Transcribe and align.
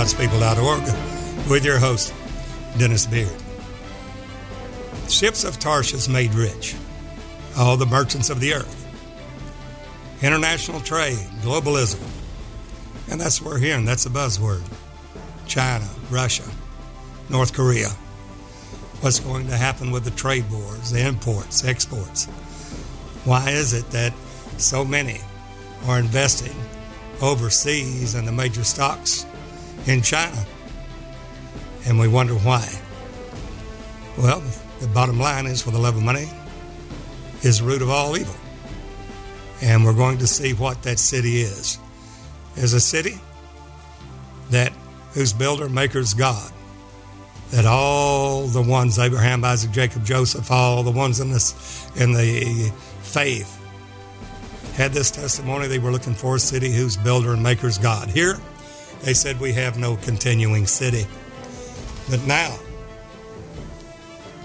God'sPeople.org 0.00 1.50
with 1.50 1.62
your 1.62 1.78
host, 1.78 2.14
Dennis 2.78 3.04
Beard. 3.04 3.36
Ships 5.10 5.44
of 5.44 5.58
Tarshish 5.58 6.08
made 6.08 6.32
rich, 6.32 6.74
all 7.58 7.76
the 7.76 7.84
merchants 7.84 8.30
of 8.30 8.40
the 8.40 8.54
earth. 8.54 8.78
International 10.22 10.80
trade, 10.80 11.18
globalism. 11.42 12.00
And 13.10 13.20
that's 13.20 13.42
what 13.42 13.50
we're 13.50 13.58
hearing. 13.58 13.84
That's 13.84 14.06
a 14.06 14.08
buzzword. 14.08 14.62
China, 15.46 15.86
Russia, 16.08 16.48
North 17.28 17.52
Korea. 17.52 17.90
What's 19.02 19.20
going 19.20 19.48
to 19.48 19.56
happen 19.58 19.90
with 19.90 20.04
the 20.04 20.12
trade 20.12 20.50
wars, 20.50 20.92
the 20.92 21.06
imports, 21.06 21.62
exports? 21.62 22.24
Why 23.26 23.50
is 23.50 23.74
it 23.74 23.90
that 23.90 24.14
so 24.56 24.82
many 24.82 25.20
are 25.84 25.98
investing 25.98 26.56
overseas 27.20 28.14
in 28.14 28.24
the 28.24 28.32
major 28.32 28.64
stocks 28.64 29.26
in 29.86 30.02
China? 30.02 30.44
And 31.86 31.98
we 31.98 32.08
wonder 32.08 32.34
why. 32.34 32.68
Well, 34.18 34.42
the 34.80 34.88
bottom 34.88 35.18
line 35.18 35.46
is 35.46 35.62
for 35.62 35.70
the 35.70 35.78
love 35.78 35.96
of 35.96 36.02
money 36.02 36.28
is 37.42 37.60
the 37.60 37.64
root 37.64 37.82
of 37.82 37.90
all 37.90 38.16
evil. 38.16 38.34
And 39.62 39.84
we're 39.84 39.94
going 39.94 40.18
to 40.18 40.26
see 40.26 40.52
what 40.52 40.82
that 40.82 40.98
city 40.98 41.40
is. 41.40 41.78
Is 42.56 42.72
a 42.72 42.80
city 42.80 43.20
that 44.50 44.72
whose 45.12 45.32
builder 45.32 45.68
maker 45.68 45.98
is 45.98 46.14
God. 46.14 46.52
That 47.50 47.66
all 47.66 48.46
the 48.46 48.62
ones 48.62 48.98
Abraham, 48.98 49.44
Isaac, 49.44 49.70
Jacob, 49.70 50.04
Joseph, 50.04 50.50
all 50.50 50.82
the 50.82 50.90
ones 50.90 51.20
in 51.20 51.30
this 51.30 51.90
in 51.96 52.12
the 52.12 52.72
faith 53.02 53.56
had 54.76 54.92
this 54.92 55.10
testimony. 55.10 55.66
They 55.66 55.78
were 55.78 55.90
looking 55.90 56.14
for 56.14 56.36
a 56.36 56.38
city 56.38 56.72
whose 56.72 56.96
builder 56.96 57.32
and 57.32 57.42
maker 57.42 57.66
is 57.66 57.78
God. 57.78 58.08
Here, 58.08 58.38
they 59.02 59.14
said 59.14 59.40
we 59.40 59.52
have 59.52 59.78
no 59.78 59.96
continuing 59.96 60.66
city. 60.66 61.06
But 62.08 62.26
now, 62.26 62.58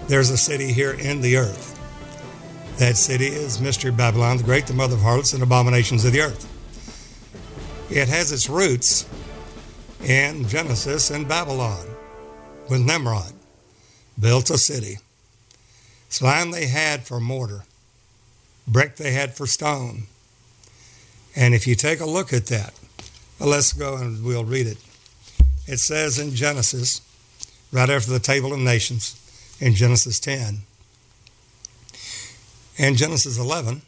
there's 0.08 0.30
a 0.30 0.36
city 0.36 0.72
here 0.72 0.92
in 0.92 1.20
the 1.20 1.36
earth. 1.36 1.72
That 2.78 2.96
city 2.96 3.26
is 3.26 3.60
Mystery 3.60 3.90
Babylon, 3.90 4.36
the 4.36 4.44
great, 4.44 4.66
the 4.66 4.74
mother 4.74 4.94
of 4.94 5.02
harlots 5.02 5.32
and 5.32 5.42
abominations 5.42 6.04
of 6.04 6.12
the 6.12 6.20
earth. 6.20 6.52
It 7.90 8.08
has 8.08 8.32
its 8.32 8.48
roots 8.48 9.06
in 10.04 10.46
Genesis 10.46 11.10
and 11.10 11.26
Babylon, 11.26 11.86
with 12.68 12.80
Nimrod 12.80 13.32
built 14.18 14.50
a 14.50 14.58
city. 14.58 14.98
Slime 16.08 16.50
they 16.50 16.66
had 16.66 17.06
for 17.06 17.20
mortar, 17.20 17.64
brick 18.66 18.96
they 18.96 19.12
had 19.12 19.34
for 19.34 19.46
stone. 19.46 20.04
And 21.34 21.54
if 21.54 21.66
you 21.66 21.74
take 21.74 22.00
a 22.00 22.06
look 22.06 22.32
at 22.32 22.46
that, 22.46 22.74
well, 23.38 23.50
let's 23.50 23.72
go 23.72 23.96
and 23.96 24.24
we'll 24.24 24.44
read 24.44 24.66
it. 24.66 24.78
It 25.66 25.78
says 25.78 26.18
in 26.18 26.34
Genesis, 26.34 27.00
right 27.72 27.90
after 27.90 28.10
the 28.10 28.20
Table 28.20 28.52
of 28.52 28.58
Nations, 28.58 29.20
in 29.60 29.74
Genesis 29.74 30.20
10 30.20 30.58
and 32.78 32.96
Genesis 32.96 33.38
11, 33.38 33.82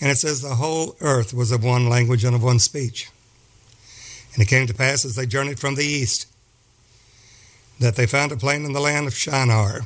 and 0.00 0.10
it 0.10 0.16
says 0.16 0.42
the 0.42 0.56
whole 0.56 0.96
earth 1.00 1.32
was 1.32 1.52
of 1.52 1.62
one 1.62 1.88
language 1.88 2.24
and 2.24 2.34
of 2.34 2.42
one 2.42 2.58
speech. 2.58 3.08
And 4.34 4.42
it 4.42 4.48
came 4.48 4.66
to 4.66 4.74
pass 4.74 5.04
as 5.04 5.14
they 5.14 5.26
journeyed 5.26 5.60
from 5.60 5.76
the 5.76 5.84
east 5.84 6.26
that 7.78 7.96
they 7.96 8.06
found 8.06 8.32
a 8.32 8.36
plain 8.36 8.64
in 8.64 8.72
the 8.72 8.80
land 8.80 9.06
of 9.06 9.14
Shinar, 9.14 9.82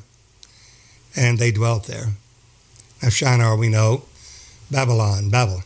and 1.15 1.39
they 1.39 1.51
dwelt 1.51 1.87
there. 1.87 2.15
Now, 3.03 3.11
Shinar, 3.11 3.57
we 3.57 3.69
know, 3.69 4.05
Babylon, 4.71 5.31
Babel. 5.31 5.63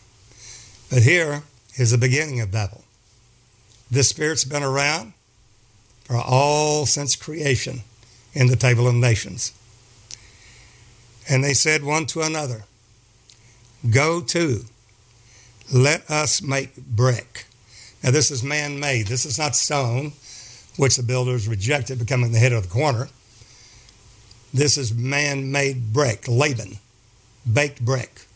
But 0.91 1.03
here 1.03 1.45
is 1.77 1.93
the 1.93 1.99
beginning 1.99 2.41
of 2.41 2.51
Babel. 2.51 2.80
This 3.91 4.09
spirit's 4.09 4.45
been 4.45 4.63
around 4.63 5.13
for 6.05 6.17
all 6.17 6.87
since 6.87 7.17
creation 7.17 7.81
in 8.33 8.47
the 8.47 8.57
table 8.57 8.87
of 8.87 8.95
nations. 8.95 9.53
And 11.29 11.43
they 11.43 11.55
said 11.55 11.85
one 11.85 12.07
to 12.07 12.23
another, 12.23 12.65
Go 13.89 14.21
to, 14.21 14.65
let 15.73 16.09
us 16.11 16.43
make 16.43 16.77
brick. 16.77 17.47
Now, 18.03 18.11
this 18.11 18.31
is 18.31 18.43
man 18.43 18.79
made. 18.81 19.07
This 19.07 19.27
is 19.27 19.39
not 19.39 19.57
stone, 19.57 20.13
which 20.77 20.97
the 20.97 21.03
builders 21.03 21.49
rejected, 21.49 21.99
becoming 21.99 22.33
the 22.33 22.39
head 22.39 22.53
of 22.53 22.65
the 22.65 22.69
corner. 22.69 23.09
This 24.53 24.77
is 24.77 24.95
man 24.95 25.53
made 25.53 25.93
brick, 25.93 26.27
Laban, 26.27 26.79
baked 27.51 27.85
brick. 27.85 28.27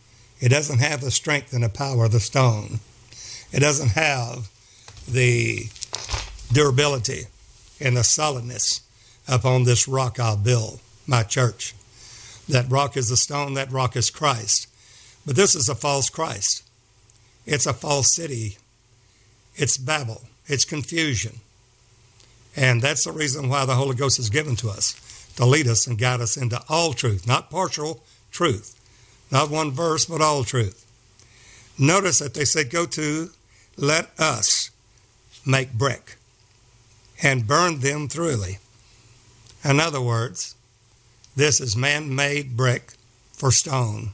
It 0.41 0.50
doesn't 0.50 0.78
have 0.78 1.00
the 1.00 1.10
strength 1.10 1.53
and 1.53 1.64
the 1.64 1.69
power 1.69 2.04
of 2.04 2.12
the 2.12 2.20
stone, 2.20 2.81
it 3.53 3.60
doesn't 3.60 3.91
have 3.91 4.48
the 5.06 5.66
durability 6.53 7.25
and 7.81 7.97
the 7.97 8.04
solidness 8.04 8.81
upon 9.28 9.65
this 9.65 9.88
rock 9.88 10.19
I'll 10.20 10.37
build 10.37 10.81
my 11.06 11.22
church. 11.22 11.75
That 12.48 12.70
rock 12.70 12.97
is 12.97 13.09
the 13.09 13.16
stone, 13.16 13.54
that 13.54 13.72
rock 13.72 13.97
is 13.97 14.10
Christ. 14.10 14.69
But 15.26 15.37
this 15.37 15.54
is 15.54 15.69
a 15.69 15.75
false 15.75 16.10
Christ. 16.10 16.62
It's 17.47 17.66
a 17.66 17.72
false 17.72 18.14
city. 18.14 18.59
It's 19.54 19.78
Babel. 19.78 20.22
It's 20.47 20.64
confusion. 20.64 21.41
And 22.56 22.82
that's 22.82 23.04
the 23.04 23.12
reason 23.12 23.48
why 23.48 23.64
the 23.64 23.75
Holy 23.75 23.97
Ghost 23.97 24.19
is 24.19 24.31
given 24.31 24.56
to 24.56 24.69
us 24.69 25.00
to 25.37 25.44
lead 25.44 25.66
us 25.66 25.87
and 25.87 25.98
guide 25.98 26.20
us 26.20 26.37
into 26.37 26.60
all 26.69 26.93
truth, 26.93 27.26
not 27.26 27.50
partial 27.50 28.04
truth, 28.31 28.78
not 29.31 29.50
one 29.50 29.72
verse, 29.72 30.04
but 30.04 30.20
all 30.20 30.44
truth. 30.44 30.81
Notice 31.78 32.20
that 32.20 32.34
they 32.34 32.44
said, 32.44 32.70
Go 32.70 32.87
to, 32.87 33.31
let 33.76 34.10
us 34.19 34.63
make 35.47 35.72
brick 35.72 36.16
and 37.22 37.47
burn 37.47 37.81
them 37.81 38.09
thoroughly. 38.09 38.59
In 39.65 39.81
other 39.81 40.00
words, 40.00 40.55
this 41.37 41.60
is 41.60 41.77
man 41.77 42.15
made 42.15 42.56
brick 42.56 42.94
for 43.32 43.50
stone. 43.50 44.10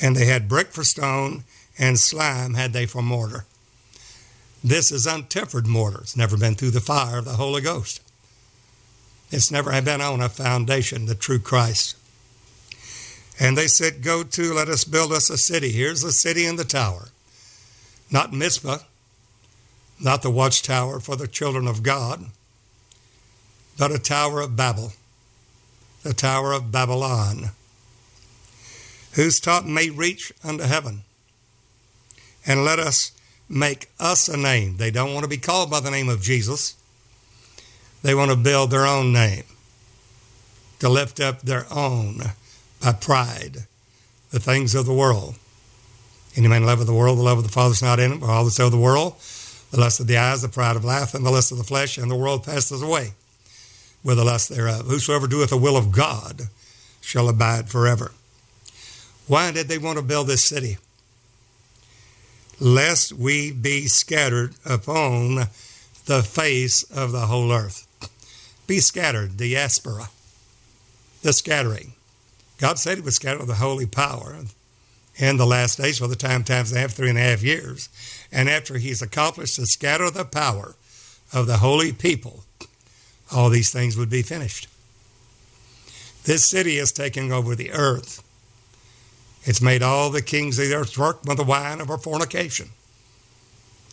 And 0.00 0.16
they 0.16 0.26
had 0.26 0.48
brick 0.48 0.72
for 0.72 0.84
stone, 0.84 1.44
and 1.78 1.98
slime 1.98 2.54
had 2.54 2.72
they 2.72 2.86
for 2.86 3.02
mortar. 3.02 3.44
This 4.62 4.90
is 4.90 5.06
untempered 5.06 5.66
mortar. 5.66 6.00
It's 6.00 6.16
never 6.16 6.36
been 6.36 6.54
through 6.54 6.70
the 6.70 6.80
fire 6.80 7.18
of 7.18 7.24
the 7.24 7.32
Holy 7.32 7.62
Ghost. 7.62 8.02
It's 9.30 9.50
never 9.50 9.80
been 9.82 10.00
on 10.00 10.20
a 10.20 10.28
foundation, 10.28 11.06
the 11.06 11.14
true 11.14 11.38
Christ. 11.38 11.96
And 13.38 13.56
they 13.56 13.66
said, 13.66 14.02
Go 14.02 14.22
to, 14.22 14.54
let 14.54 14.68
us 14.68 14.84
build 14.84 15.12
us 15.12 15.30
a 15.30 15.36
city. 15.36 15.70
Here's 15.70 16.02
the 16.02 16.12
city 16.12 16.46
and 16.46 16.58
the 16.58 16.64
tower. 16.64 17.08
Not 18.10 18.32
Mizpah, 18.32 18.78
not 20.00 20.22
the 20.22 20.30
watchtower 20.30 21.00
for 21.00 21.16
the 21.16 21.28
children 21.28 21.66
of 21.66 21.82
God, 21.82 22.26
but 23.78 23.92
a 23.92 23.98
tower 23.98 24.40
of 24.40 24.56
Babel, 24.56 24.92
the 26.02 26.14
tower 26.14 26.52
of 26.52 26.72
Babylon, 26.72 27.50
whose 29.12 29.40
top 29.40 29.64
may 29.64 29.90
reach 29.90 30.32
unto 30.44 30.64
heaven. 30.64 31.02
And 32.46 32.64
let 32.64 32.78
us 32.78 33.12
make 33.48 33.90
us 33.98 34.28
a 34.28 34.36
name. 34.36 34.76
They 34.76 34.90
don't 34.90 35.12
want 35.12 35.24
to 35.24 35.28
be 35.28 35.36
called 35.36 35.70
by 35.70 35.80
the 35.80 35.90
name 35.90 36.08
of 36.08 36.22
Jesus. 36.22 36.74
They 38.02 38.14
want 38.14 38.30
to 38.30 38.36
build 38.36 38.70
their 38.70 38.86
own 38.86 39.12
name, 39.12 39.44
to 40.78 40.88
lift 40.88 41.18
up 41.20 41.42
their 41.42 41.66
own 41.72 42.20
by 42.82 42.92
pride, 42.92 43.66
the 44.30 44.38
things 44.38 44.74
of 44.74 44.86
the 44.86 44.94
world. 44.94 45.36
Any 46.36 46.48
man 46.48 46.64
love 46.64 46.80
of 46.80 46.86
the 46.86 46.94
world, 46.94 47.18
the 47.18 47.22
love 47.22 47.38
of 47.38 47.44
the 47.44 47.50
Father 47.50 47.72
is 47.72 47.82
not 47.82 47.98
in 47.98 48.12
him, 48.12 48.20
for 48.20 48.26
all 48.26 48.44
that's 48.44 48.58
of 48.58 48.70
the 48.70 48.78
world, 48.78 49.16
the 49.70 49.80
lust 49.80 50.00
of 50.00 50.06
the 50.06 50.16
eyes, 50.16 50.42
the 50.42 50.48
pride 50.48 50.76
of 50.76 50.84
life, 50.84 51.14
and 51.14 51.24
the 51.24 51.30
lust 51.30 51.52
of 51.52 51.58
the 51.58 51.64
flesh, 51.64 51.98
and 51.98 52.10
the 52.10 52.16
world 52.16 52.44
passes 52.44 52.82
away 52.82 53.12
with 54.02 54.16
the 54.16 54.24
lust 54.24 54.48
thereof. 54.48 54.86
Whosoever 54.86 55.26
doeth 55.26 55.50
the 55.50 55.56
will 55.56 55.76
of 55.76 55.90
God 55.90 56.42
shall 57.00 57.28
abide 57.28 57.68
forever. 57.68 58.12
Why 59.26 59.50
did 59.50 59.68
they 59.68 59.78
want 59.78 59.98
to 59.98 60.04
build 60.04 60.28
this 60.28 60.44
city? 60.44 60.78
Lest 62.60 63.12
we 63.12 63.52
be 63.52 63.86
scattered 63.86 64.54
upon 64.64 65.48
the 66.06 66.22
face 66.22 66.84
of 66.84 67.12
the 67.12 67.26
whole 67.26 67.52
earth. 67.52 67.86
Be 68.66 68.78
scattered, 68.78 69.36
diaspora, 69.36 70.08
the 71.22 71.32
scattering. 71.32 71.92
God 72.58 72.78
said 72.78 72.98
he 72.98 73.02
would 73.02 73.12
scatter 73.12 73.38
with 73.38 73.48
the 73.48 73.54
holy 73.54 73.86
power 73.86 74.36
in 75.16 75.36
the 75.36 75.46
last 75.46 75.78
days 75.78 75.98
for 75.98 76.06
the 76.06 76.16
time, 76.16 76.44
times 76.44 76.70
and 76.70 76.78
a 76.78 76.80
half, 76.82 76.92
three 76.92 77.10
and 77.10 77.18
a 77.18 77.22
half 77.22 77.42
years. 77.42 77.88
And 78.32 78.48
after 78.48 78.78
he's 78.78 79.02
accomplished 79.02 79.56
to 79.56 79.66
scatter 79.66 80.10
the 80.10 80.24
power 80.24 80.74
of 81.32 81.46
the 81.46 81.58
holy 81.58 81.92
people, 81.92 82.44
all 83.34 83.50
these 83.50 83.72
things 83.72 83.96
would 83.96 84.10
be 84.10 84.22
finished. 84.22 84.68
This 86.24 86.44
city 86.44 86.76
is 86.76 86.92
taking 86.92 87.32
over 87.32 87.54
the 87.54 87.72
earth. 87.72 88.22
It's 89.44 89.62
made 89.62 89.82
all 89.82 90.10
the 90.10 90.22
kings 90.22 90.58
of 90.58 90.68
the 90.68 90.74
earth 90.74 90.98
work 90.98 91.24
with 91.24 91.36
the 91.36 91.44
wine 91.44 91.80
of 91.80 91.88
our 91.88 91.98
fornication. 91.98 92.70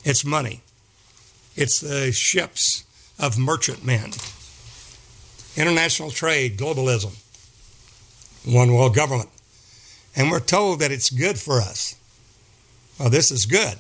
It's 0.03 0.25
money. 0.25 0.61
It's 1.55 1.79
the 1.79 2.11
ships 2.11 2.83
of 3.19 3.37
merchantmen. 3.37 4.11
International 5.55 6.09
trade, 6.09 6.57
globalism, 6.57 7.15
one 8.51 8.73
world 8.73 8.95
government. 8.95 9.29
And 10.15 10.31
we're 10.31 10.39
told 10.39 10.79
that 10.79 10.91
it's 10.91 11.11
good 11.11 11.37
for 11.37 11.61
us. 11.61 11.95
Well, 12.99 13.09
this 13.09 13.31
is 13.31 13.45
good. 13.45 13.75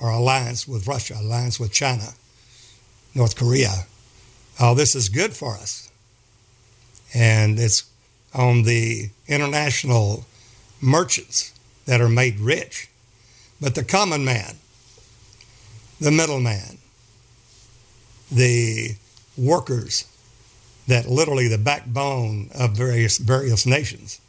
Our 0.00 0.10
alliance 0.10 0.66
with 0.66 0.86
Russia, 0.86 1.16
alliance 1.18 1.60
with 1.60 1.72
China, 1.72 2.14
North 3.14 3.36
Korea. 3.36 3.86
All 4.58 4.74
this 4.74 4.94
is 4.94 5.08
good 5.08 5.34
for 5.34 5.54
us. 5.54 5.90
And 7.14 7.58
it's 7.58 7.84
on 8.34 8.62
the 8.62 9.10
international 9.26 10.24
merchants 10.80 11.52
that 11.86 12.00
are 12.00 12.08
made 12.08 12.40
rich. 12.40 12.88
But 13.60 13.74
the 13.74 13.84
common 13.84 14.24
man, 14.24 14.56
the 16.00 16.10
middleman, 16.10 16.78
the 18.30 18.96
workers 19.36 20.06
that 20.86 21.08
literally 21.08 21.48
the 21.48 21.58
backbone 21.58 22.50
of 22.54 22.72
various 22.72 23.18
various 23.18 23.66
nations 23.66 24.20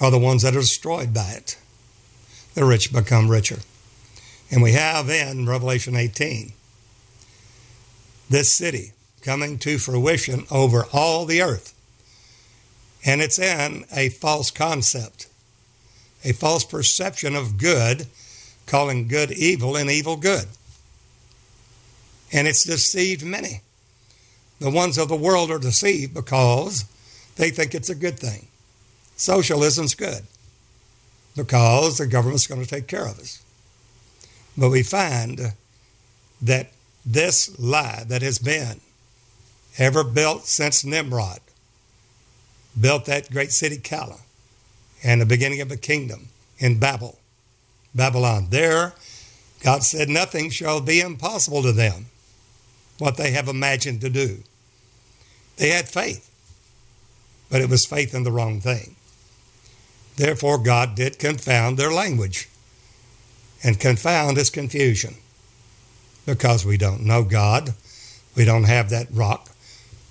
are 0.00 0.10
the 0.10 0.18
ones 0.18 0.42
that 0.42 0.54
are 0.54 0.60
destroyed 0.60 1.14
by 1.14 1.30
it. 1.30 1.58
The 2.54 2.64
rich 2.64 2.92
become 2.92 3.30
richer. 3.30 3.60
And 4.52 4.62
we 4.62 4.72
have 4.72 5.08
in 5.08 5.46
Revelation 5.48 5.96
18 5.96 6.52
this 8.28 8.52
city 8.52 8.92
coming 9.22 9.58
to 9.58 9.78
fruition 9.78 10.44
over 10.50 10.84
all 10.92 11.24
the 11.24 11.40
earth. 11.40 11.74
And 13.04 13.22
it's 13.22 13.38
in 13.38 13.86
a 13.90 14.10
false 14.10 14.50
concept, 14.50 15.26
a 16.22 16.32
false 16.32 16.64
perception 16.64 17.34
of 17.34 17.56
good, 17.56 18.06
calling 18.66 19.08
good 19.08 19.32
evil 19.32 19.74
and 19.74 19.90
evil 19.90 20.16
good. 20.16 20.44
And 22.30 22.46
it's 22.46 22.64
deceived 22.64 23.24
many. 23.24 23.62
The 24.60 24.70
ones 24.70 24.98
of 24.98 25.08
the 25.08 25.16
world 25.16 25.50
are 25.50 25.58
deceived 25.58 26.14
because 26.14 26.84
they 27.36 27.50
think 27.50 27.74
it's 27.74 27.90
a 27.90 27.94
good 27.94 28.18
thing. 28.18 28.48
Socialism's 29.16 29.94
good 29.94 30.22
because 31.36 31.98
the 31.98 32.06
government's 32.06 32.46
going 32.46 32.62
to 32.62 32.68
take 32.68 32.86
care 32.86 33.06
of 33.06 33.18
us. 33.18 33.42
But 34.56 34.70
we 34.70 34.82
find 34.82 35.54
that 36.40 36.72
this 37.04 37.58
lie 37.58 38.04
that 38.06 38.22
has 38.22 38.38
been 38.38 38.80
ever 39.78 40.04
built 40.04 40.46
since 40.46 40.84
Nimrod 40.84 41.40
built 42.78 43.06
that 43.06 43.30
great 43.30 43.52
city 43.52 43.78
Calah 43.78 44.20
and 45.02 45.20
the 45.20 45.26
beginning 45.26 45.60
of 45.60 45.70
a 45.70 45.76
kingdom 45.76 46.28
in 46.58 46.78
Babel, 46.78 47.18
Babylon. 47.94 48.48
There, 48.50 48.94
God 49.62 49.82
said, 49.82 50.08
Nothing 50.08 50.50
shall 50.50 50.80
be 50.80 51.00
impossible 51.00 51.62
to 51.62 51.72
them, 51.72 52.06
what 52.98 53.16
they 53.16 53.32
have 53.32 53.48
imagined 53.48 54.00
to 54.02 54.10
do. 54.10 54.42
They 55.56 55.70
had 55.70 55.88
faith, 55.88 56.30
but 57.50 57.60
it 57.60 57.68
was 57.68 57.84
faith 57.84 58.14
in 58.14 58.22
the 58.22 58.32
wrong 58.32 58.60
thing. 58.60 58.96
Therefore, 60.16 60.58
God 60.58 60.94
did 60.94 61.18
confound 61.18 61.78
their 61.78 61.92
language. 61.92 62.48
And 63.62 63.78
confound 63.78 64.38
is 64.38 64.50
confusion 64.50 65.14
because 66.26 66.64
we 66.64 66.76
don't 66.76 67.02
know 67.02 67.22
God. 67.22 67.74
We 68.36 68.44
don't 68.44 68.64
have 68.64 68.90
that 68.90 69.08
rock. 69.12 69.50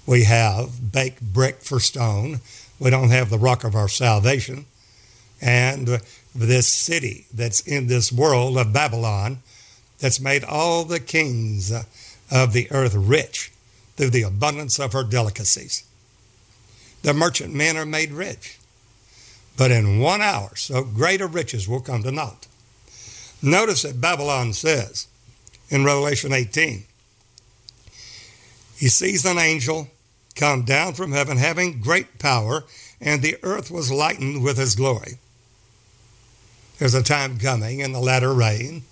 We 0.06 0.24
have 0.24 0.92
baked 0.92 1.22
brick 1.22 1.62
for 1.62 1.80
stone. 1.80 2.40
We 2.80 2.90
don't 2.90 3.10
have 3.10 3.30
the 3.30 3.38
rock 3.38 3.64
of 3.64 3.76
our 3.76 3.88
salvation. 3.88 4.66
And 5.42 6.02
this 6.36 6.72
city 6.72 7.26
that's 7.34 7.62
in 7.62 7.88
this 7.88 8.12
world 8.12 8.58
of 8.58 8.74
Babylon 8.74 9.40
that's 10.00 10.20
made 10.20 10.44
all 10.44 10.84
the 10.84 11.00
kings 11.00 11.72
of 12.32 12.54
the 12.54 12.72
earth 12.72 12.96
rich 12.96 13.52
through 13.98 14.10
the 14.10 14.24
abundance 14.24 14.80
of 14.80 14.94
her 14.94 15.04
delicacies. 15.04 15.84
The 17.04 17.14
merchant 17.14 17.54
men 17.54 17.78
are 17.78 17.86
made 17.86 18.12
rich. 18.12 18.58
But 19.58 19.72
in 19.72 20.00
one 20.00 20.22
hour, 20.22 20.56
so 20.56 20.84
great 20.84 20.96
greater 20.96 21.28
riches 21.28 21.68
will 21.68 21.82
come 21.82 22.04
to 22.04 22.12
naught. 22.12 22.48
Notice 23.42 23.82
that 23.84 24.00
Babylon 24.00 24.54
says 24.54 25.08
in 25.70 25.84
Revelation 25.84 26.34
18, 26.34 26.84
he 28.78 28.88
sees 28.88 29.26
an 29.26 29.38
angel 29.38 29.88
come 30.36 30.64
down 30.64 30.94
from 30.94 31.12
heaven 31.12 31.38
having 31.38 31.82
great 31.82 32.18
power, 32.20 32.64
and 33.00 33.22
the 33.22 33.38
earth 33.44 33.70
was 33.70 33.92
lightened 33.92 34.44
with 34.44 34.58
his 34.58 34.76
glory. 34.76 35.14
There's 36.80 36.94
a 36.96 37.04
time 37.04 37.38
coming 37.38 37.80
in 37.80 37.92
the 37.92 38.00
latter 38.00 38.34
rain 38.34 38.84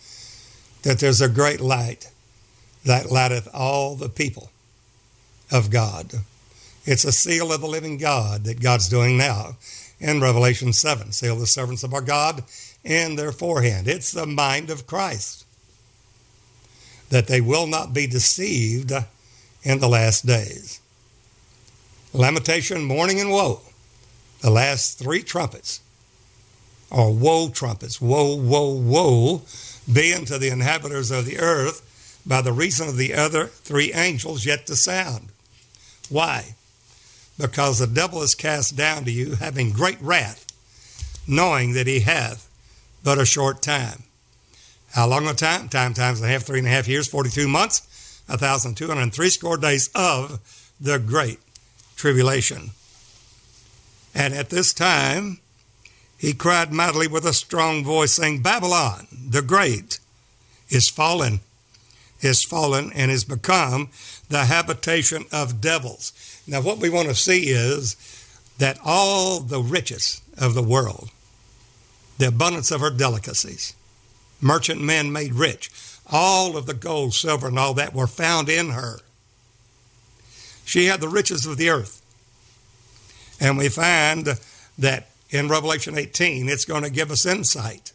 that 0.84 1.00
there's 1.00 1.22
a 1.22 1.30
great 1.30 1.60
light 1.60 2.12
that 2.86 3.12
lighteth 3.12 3.48
all 3.54 3.96
the 3.96 4.10
people 4.10 4.52
of 5.52 5.72
God. 5.72 6.14
It's 6.86 7.04
a 7.04 7.12
seal 7.12 7.52
of 7.52 7.62
the 7.62 7.68
living 7.68 7.98
God 7.98 8.44
that 8.46 8.62
God's 8.62 8.90
doing 8.90 9.18
now 9.18 9.58
in 10.00 10.22
Revelation 10.22 10.72
7. 10.72 11.12
Seal 11.12 11.36
the 11.36 11.48
servants 11.48 11.84
of 11.84 11.94
our 11.94 12.02
God 12.02 12.44
in 12.84 13.16
their 13.16 13.32
forehand. 13.32 13.88
It's 13.88 14.12
the 14.12 14.26
mind 14.26 14.70
of 14.70 14.88
Christ 14.88 15.46
that 17.10 17.28
they 17.28 17.42
will 17.42 17.68
not 17.68 17.94
be 17.94 18.08
deceived 18.08 18.92
in 19.64 19.80
the 19.80 19.90
last 19.90 20.26
days. 20.26 20.80
Lamentation, 22.14 22.84
mourning, 22.84 23.20
and 23.20 23.32
woe. 23.32 23.62
The 24.42 24.50
last 24.50 24.98
three 24.98 25.22
trumpets 25.22 25.82
are 26.92 27.12
woe 27.12 27.50
trumpets. 27.50 28.00
Woe, 28.00 28.36
woe, 28.36 28.74
woe, 28.74 29.42
being 29.92 30.26
to 30.26 30.38
the 30.38 30.50
inhabitants 30.50 31.12
of 31.12 31.26
the 31.26 31.40
earth 31.40 31.86
by 32.26 32.42
the 32.42 32.54
reason 32.54 32.88
of 32.88 32.98
the 32.98 33.14
other 33.14 33.48
three 33.48 33.94
angels 33.94 34.46
yet 34.46 34.66
to 34.68 34.76
sound. 34.76 35.30
Why? 36.10 36.56
Because 37.38 37.80
the 37.80 37.88
devil 37.88 38.22
is 38.22 38.36
cast 38.36 38.76
down 38.76 39.06
to 39.06 39.12
you, 39.12 39.36
having 39.36 39.72
great 39.72 40.02
wrath, 40.02 40.46
knowing 41.28 41.74
that 41.74 41.88
he 41.88 42.02
hath 42.02 42.49
but 43.04 43.20
a 43.20 43.26
short 43.26 43.62
time. 43.62 44.04
How 44.92 45.08
long 45.08 45.28
a 45.28 45.34
time? 45.34 45.70
Time 45.70 45.94
times 45.94 46.22
a 46.22 46.28
half, 46.28 46.44
three 46.44 46.60
and 46.60 46.68
a 46.68 46.72
half 46.72 46.88
years, 46.88 47.08
42 47.08 47.48
months, 47.48 48.24
1,203 48.28 49.30
score 49.30 49.58
days 49.58 49.90
of 49.94 50.40
the 50.80 51.00
great 51.00 51.40
tribulation. 51.96 52.72
And 54.16 54.34
at 54.34 54.50
this 54.50 54.74
time, 54.74 55.40
he 56.18 56.34
cried 56.34 56.74
mightily 56.74 57.08
with 57.08 57.26
a 57.26 57.34
strong 57.34 57.84
voice, 57.84 58.14
saying, 58.14 58.42
Babylon, 58.42 59.08
the 59.12 59.42
great, 59.42 60.00
is 60.70 60.90
fallen, 60.90 61.40
is 62.22 62.44
fallen, 62.44 62.92
and 62.94 63.12
is 63.12 63.24
become 63.24 63.90
the 64.28 64.46
habitation 64.46 65.26
of 65.32 65.62
devils. 65.62 66.12
Now, 66.48 66.62
what 66.62 66.80
we 66.80 66.90
want 66.90 67.08
to 67.08 67.16
see 67.16 67.50
is 67.50 67.96
that 68.58 68.80
all 68.84 69.40
the 69.40 69.62
riches 69.62 70.22
of 70.38 70.54
the 70.54 70.64
world, 70.64 71.10
the 72.20 72.28
abundance 72.28 72.70
of 72.70 72.82
her 72.82 72.92
delicacies, 72.92 73.74
merchant 74.42 74.82
men 74.82 75.12
made 75.12 75.34
rich, 75.34 75.72
all 76.06 76.58
of 76.58 76.66
the 76.66 76.74
gold, 76.74 77.14
silver, 77.14 77.48
and 77.48 77.58
all 77.58 77.74
that 77.74 77.96
were 77.96 78.08
found 78.08 78.50
in 78.50 78.70
her. 78.72 79.00
She 80.66 80.86
had 80.86 81.00
the 81.00 81.08
riches 81.08 81.46
of 81.46 81.58
the 81.58 81.70
earth. 81.70 82.02
And 83.40 83.58
we 83.58 83.70
find 83.70 84.28
that 84.78 85.08
in 85.30 85.48
Revelation 85.48 85.98
18, 85.98 86.50
it's 86.50 86.66
going 86.66 86.84
to 86.84 86.90
give 86.90 87.10
us 87.10 87.26
insight 87.26 87.94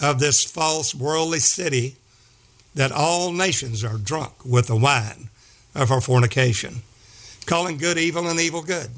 of 0.00 0.20
this 0.20 0.44
false 0.44 0.94
worldly 0.94 1.40
city 1.40 1.96
that 2.76 2.92
all 2.92 3.32
nations 3.32 3.82
are 3.82 3.98
drunk 3.98 4.44
with 4.44 4.68
the 4.68 4.76
wine 4.76 5.30
of 5.74 5.88
her 5.88 6.00
fornication, 6.00 6.82
calling 7.44 7.76
good 7.76 7.98
evil 7.98 8.28
and 8.28 8.38
evil 8.38 8.62
good. 8.62 8.90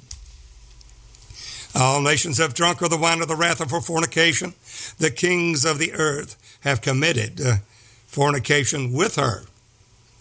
All 1.74 2.00
nations 2.00 2.38
have 2.38 2.54
drunk 2.54 2.82
of 2.82 2.90
the 2.90 2.96
wine 2.96 3.22
of 3.22 3.28
the 3.28 3.36
wrath 3.36 3.60
of 3.60 3.70
her 3.70 3.80
fornication. 3.80 4.54
The 4.98 5.10
kings 5.10 5.64
of 5.64 5.78
the 5.78 5.92
earth 5.92 6.36
have 6.62 6.80
committed 6.80 7.40
uh, 7.40 7.56
fornication 8.06 8.92
with 8.92 9.16
her. 9.16 9.44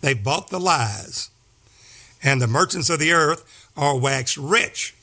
They 0.02 0.14
bought 0.14 0.50
the 0.50 0.60
lies. 0.60 1.30
And 2.22 2.42
the 2.42 2.48
merchants 2.48 2.90
of 2.90 3.00
the 3.00 3.14
earth 3.14 3.44
are 3.76 3.98
waxed 3.98 4.38
rich. 4.38 4.96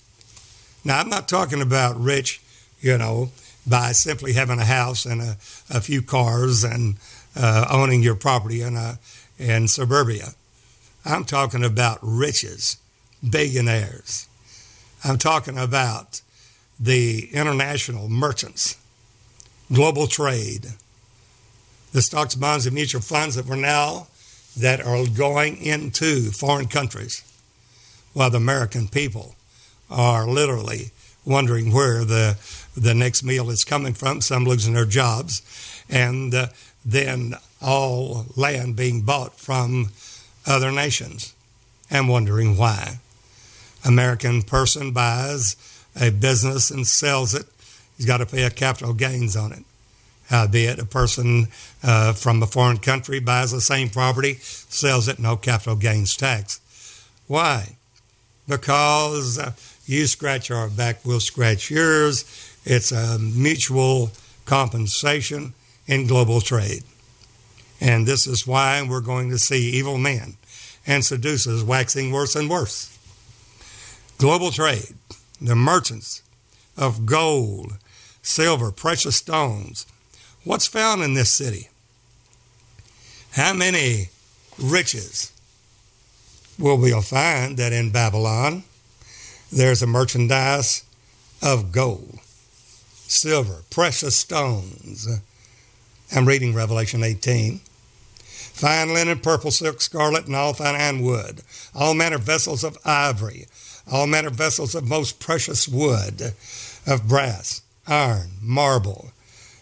Now, 0.84 1.00
I'm 1.00 1.08
not 1.08 1.28
talking 1.28 1.60
about 1.60 2.00
rich, 2.00 2.40
you 2.80 2.96
know, 2.96 3.30
by 3.66 3.92
simply 3.92 4.34
having 4.34 4.60
a 4.60 4.64
house 4.64 5.04
and 5.04 5.20
a, 5.20 5.36
a 5.68 5.80
few 5.80 6.00
cars 6.00 6.62
and 6.62 6.96
uh, 7.34 7.66
owning 7.70 8.02
your 8.02 8.14
property 8.14 8.62
in, 8.62 8.76
a, 8.76 8.98
in 9.38 9.66
suburbia. 9.66 10.28
I'm 11.04 11.24
talking 11.24 11.64
about 11.64 11.98
riches, 12.02 12.76
billionaires. 13.28 14.28
I'm 15.02 15.18
talking 15.18 15.58
about 15.58 16.20
the 16.78 17.28
international 17.32 18.08
merchants, 18.08 18.76
global 19.72 20.06
trade, 20.06 20.66
the 21.92 22.02
stocks, 22.02 22.34
bonds, 22.34 22.66
and 22.66 22.74
mutual 22.74 23.00
funds 23.00 23.34
that 23.36 23.46
were 23.46 23.56
now 23.56 24.06
that 24.56 24.80
are 24.80 25.06
going 25.06 25.56
into 25.58 26.30
foreign 26.30 26.66
countries, 26.66 27.22
while 28.12 28.30
the 28.30 28.36
American 28.36 28.88
people 28.88 29.34
are 29.90 30.26
literally 30.26 30.90
wondering 31.24 31.72
where 31.72 32.04
the 32.04 32.36
the 32.76 32.94
next 32.94 33.22
meal 33.22 33.50
is 33.50 33.64
coming 33.64 33.94
from. 33.94 34.20
Some 34.20 34.44
losing 34.44 34.74
their 34.74 34.84
jobs, 34.84 35.42
and 35.88 36.34
uh, 36.34 36.46
then 36.84 37.34
all 37.60 38.26
land 38.36 38.76
being 38.76 39.02
bought 39.02 39.38
from 39.38 39.90
other 40.46 40.70
nations 40.70 41.34
and 41.90 42.08
wondering 42.08 42.56
why. 42.56 42.98
American 43.84 44.42
person 44.42 44.92
buys 44.92 45.56
a 45.98 46.10
business 46.10 46.70
and 46.70 46.86
sells 46.86 47.34
it, 47.34 47.46
he's 47.96 48.06
got 48.06 48.18
to 48.18 48.26
pay 48.26 48.44
a 48.44 48.50
capital 48.50 48.92
gains 48.92 49.36
on 49.36 49.52
it. 49.52 49.64
Howbeit, 50.28 50.78
a 50.78 50.84
person 50.84 51.46
uh, 51.82 52.12
from 52.12 52.42
a 52.42 52.46
foreign 52.46 52.78
country 52.78 53.20
buys 53.20 53.52
the 53.52 53.60
same 53.60 53.88
property, 53.88 54.34
sells 54.40 55.08
it, 55.08 55.18
no 55.18 55.36
capital 55.36 55.76
gains 55.76 56.16
tax. 56.16 56.60
Why? 57.28 57.76
Because 58.48 59.38
uh, 59.38 59.52
you 59.86 60.06
scratch 60.06 60.50
our 60.50 60.68
back, 60.68 61.04
we'll 61.04 61.20
scratch 61.20 61.70
yours. 61.70 62.24
It's 62.64 62.90
a 62.90 63.18
mutual 63.18 64.10
compensation 64.44 65.54
in 65.86 66.06
global 66.06 66.40
trade. 66.40 66.82
And 67.80 68.06
this 68.06 68.26
is 68.26 68.46
why 68.46 68.84
we're 68.88 69.00
going 69.00 69.30
to 69.30 69.38
see 69.38 69.70
evil 69.70 69.98
men 69.98 70.36
and 70.86 71.04
seducers 71.04 71.62
waxing 71.62 72.10
worse 72.10 72.34
and 72.34 72.48
worse. 72.50 72.96
Global 74.18 74.50
trade, 74.50 74.94
the 75.40 75.56
merchants 75.56 76.22
of 76.76 77.06
gold, 77.06 77.78
silver, 78.22 78.70
precious 78.70 79.16
stones. 79.16 79.86
What's 80.44 80.66
found 80.66 81.02
in 81.02 81.14
this 81.14 81.30
city? 81.30 81.68
How 83.32 83.52
many 83.52 84.10
riches 84.58 85.32
will 86.58 86.78
we 86.78 86.92
find 87.02 87.56
that 87.56 87.72
in 87.72 87.90
Babylon 87.90 88.64
there's 89.52 89.82
a 89.82 89.86
merchandise 89.86 90.84
of 91.42 91.72
gold, 91.72 92.18
silver, 93.06 93.62
precious 93.70 94.16
stones. 94.16 95.06
I'm 96.14 96.26
reading 96.26 96.54
Revelation 96.54 97.02
18. 97.02 97.60
Fine 98.56 98.94
linen, 98.94 99.18
purple 99.20 99.50
silk, 99.50 99.80
scarlet, 99.80 100.26
and 100.26 100.34
all 100.34 100.54
fine 100.54 100.74
iron 100.74 101.02
wood, 101.02 101.42
all 101.74 101.94
manner 101.94 102.18
vessels 102.18 102.64
of 102.64 102.78
ivory, 102.84 103.46
all 103.90 104.06
manner 104.06 104.28
of 104.28 104.34
vessels 104.34 104.74
of 104.74 104.88
most 104.88 105.20
precious 105.20 105.68
wood, 105.68 106.32
of 106.86 107.08
brass, 107.08 107.62
iron, 107.86 108.30
marble, 108.42 109.12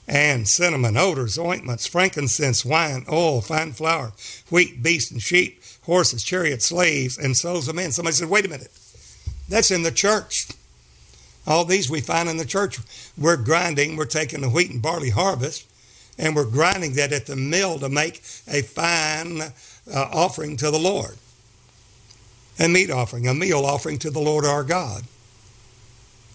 and 0.07 0.47
cinnamon, 0.49 0.97
odors, 0.97 1.39
ointments, 1.39 1.87
frankincense, 1.87 2.65
wine, 2.65 3.05
oil, 3.11 3.41
fine 3.41 3.73
flour, 3.73 4.13
wheat, 4.51 4.83
beasts, 4.83 5.11
and 5.11 5.23
sheep, 5.23 5.63
horses, 5.83 6.23
chariots, 6.23 6.67
slaves, 6.67 7.17
and 7.19 7.37
souls 7.37 7.69
of 7.69 7.75
men. 7.75 7.93
Somebody 7.93 8.15
said, 8.15 8.29
wait 8.29 8.45
a 8.45 8.49
minute. 8.49 8.73
That's 9.49 9.71
in 9.71 9.83
the 9.83 9.91
church. 9.91 10.49
All 11.47 11.65
these 11.65 11.91
we 11.91 12.01
find 12.01 12.29
in 12.29 12.39
the 12.39 12.45
church. 12.45 12.79
We're 13.19 13.37
grinding, 13.37 13.97
we're 13.97 14.07
taking 14.07 14.41
the 14.41 14.49
wheat 14.49 14.71
and 14.71 14.81
barley 14.81 15.11
harvest, 15.11 15.67
and 16.19 16.35
we're 16.35 16.45
grinding 16.47 16.95
that 16.95 17.13
at 17.13 17.27
the 17.27 17.37
mill 17.37 17.79
to 17.79 17.89
make 17.89 18.19
a 18.49 18.63
fine 18.63 19.43
uh, 19.43 19.51
offering 20.13 20.57
to 20.59 20.71
the 20.71 20.79
Lord. 20.79 21.17
A 22.59 22.69
meat 22.69 22.91
offering, 22.91 23.27
a 23.27 23.35
meal 23.35 23.65
offering 23.65 23.99
to 23.99 24.11
the 24.11 24.21
Lord 24.21 24.45
our 24.45 24.63
God. 24.63 25.05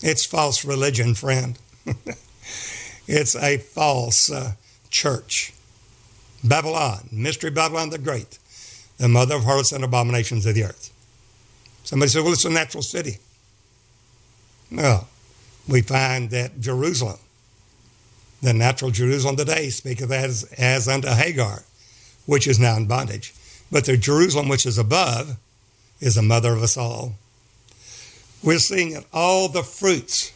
It's 0.02 0.26
false 0.26 0.66
religion, 0.66 1.16
friend. 1.16 1.58
it's 3.08 3.36
a 3.36 3.58
false 3.58 4.32
uh, 4.32 4.54
church. 4.90 5.54
Babylon, 6.44 7.10
Mystery 7.12 7.52
Babylon 7.52 7.90
the 7.90 7.98
Great, 7.98 8.38
the 8.98 9.08
mother 9.08 9.36
of 9.36 9.44
harlots 9.44 9.72
and 9.72 9.84
abominations 9.84 10.46
of 10.46 10.56
the 10.56 10.64
earth. 10.64 10.94
Somebody 11.84 12.10
said, 12.10 12.24
well, 12.24 12.34
it's 12.34 12.46
a 12.46 12.50
natural 12.50 12.84
city. 12.84 13.18
No. 14.70 15.08
We 15.68 15.82
find 15.82 16.30
that 16.32 16.60
Jerusalem, 16.60 17.20
the 18.42 18.54
natural 18.54 18.92
Jerusalem 18.92 19.36
today, 19.36 19.70
speaketh 19.70 20.12
as, 20.12 20.44
as 20.58 20.88
unto 20.88 21.10
Hagar, 21.10 21.64
which 22.26 22.48
is 22.48 22.60
now 22.60 22.78
in 22.78 22.88
bondage. 22.88 23.34
But 23.72 23.86
the 23.86 23.98
Jerusalem 23.98 24.50
which 24.50 24.66
is 24.66 24.78
above 24.78 25.38
is 26.00 26.16
the 26.16 26.22
mother 26.22 26.54
of 26.54 26.64
us 26.64 26.78
all. 26.78 27.14
We're 28.44 28.60
seeing 28.60 28.92
it, 28.92 29.06
all 29.12 29.50
the 29.50 29.64
fruits, 29.64 30.32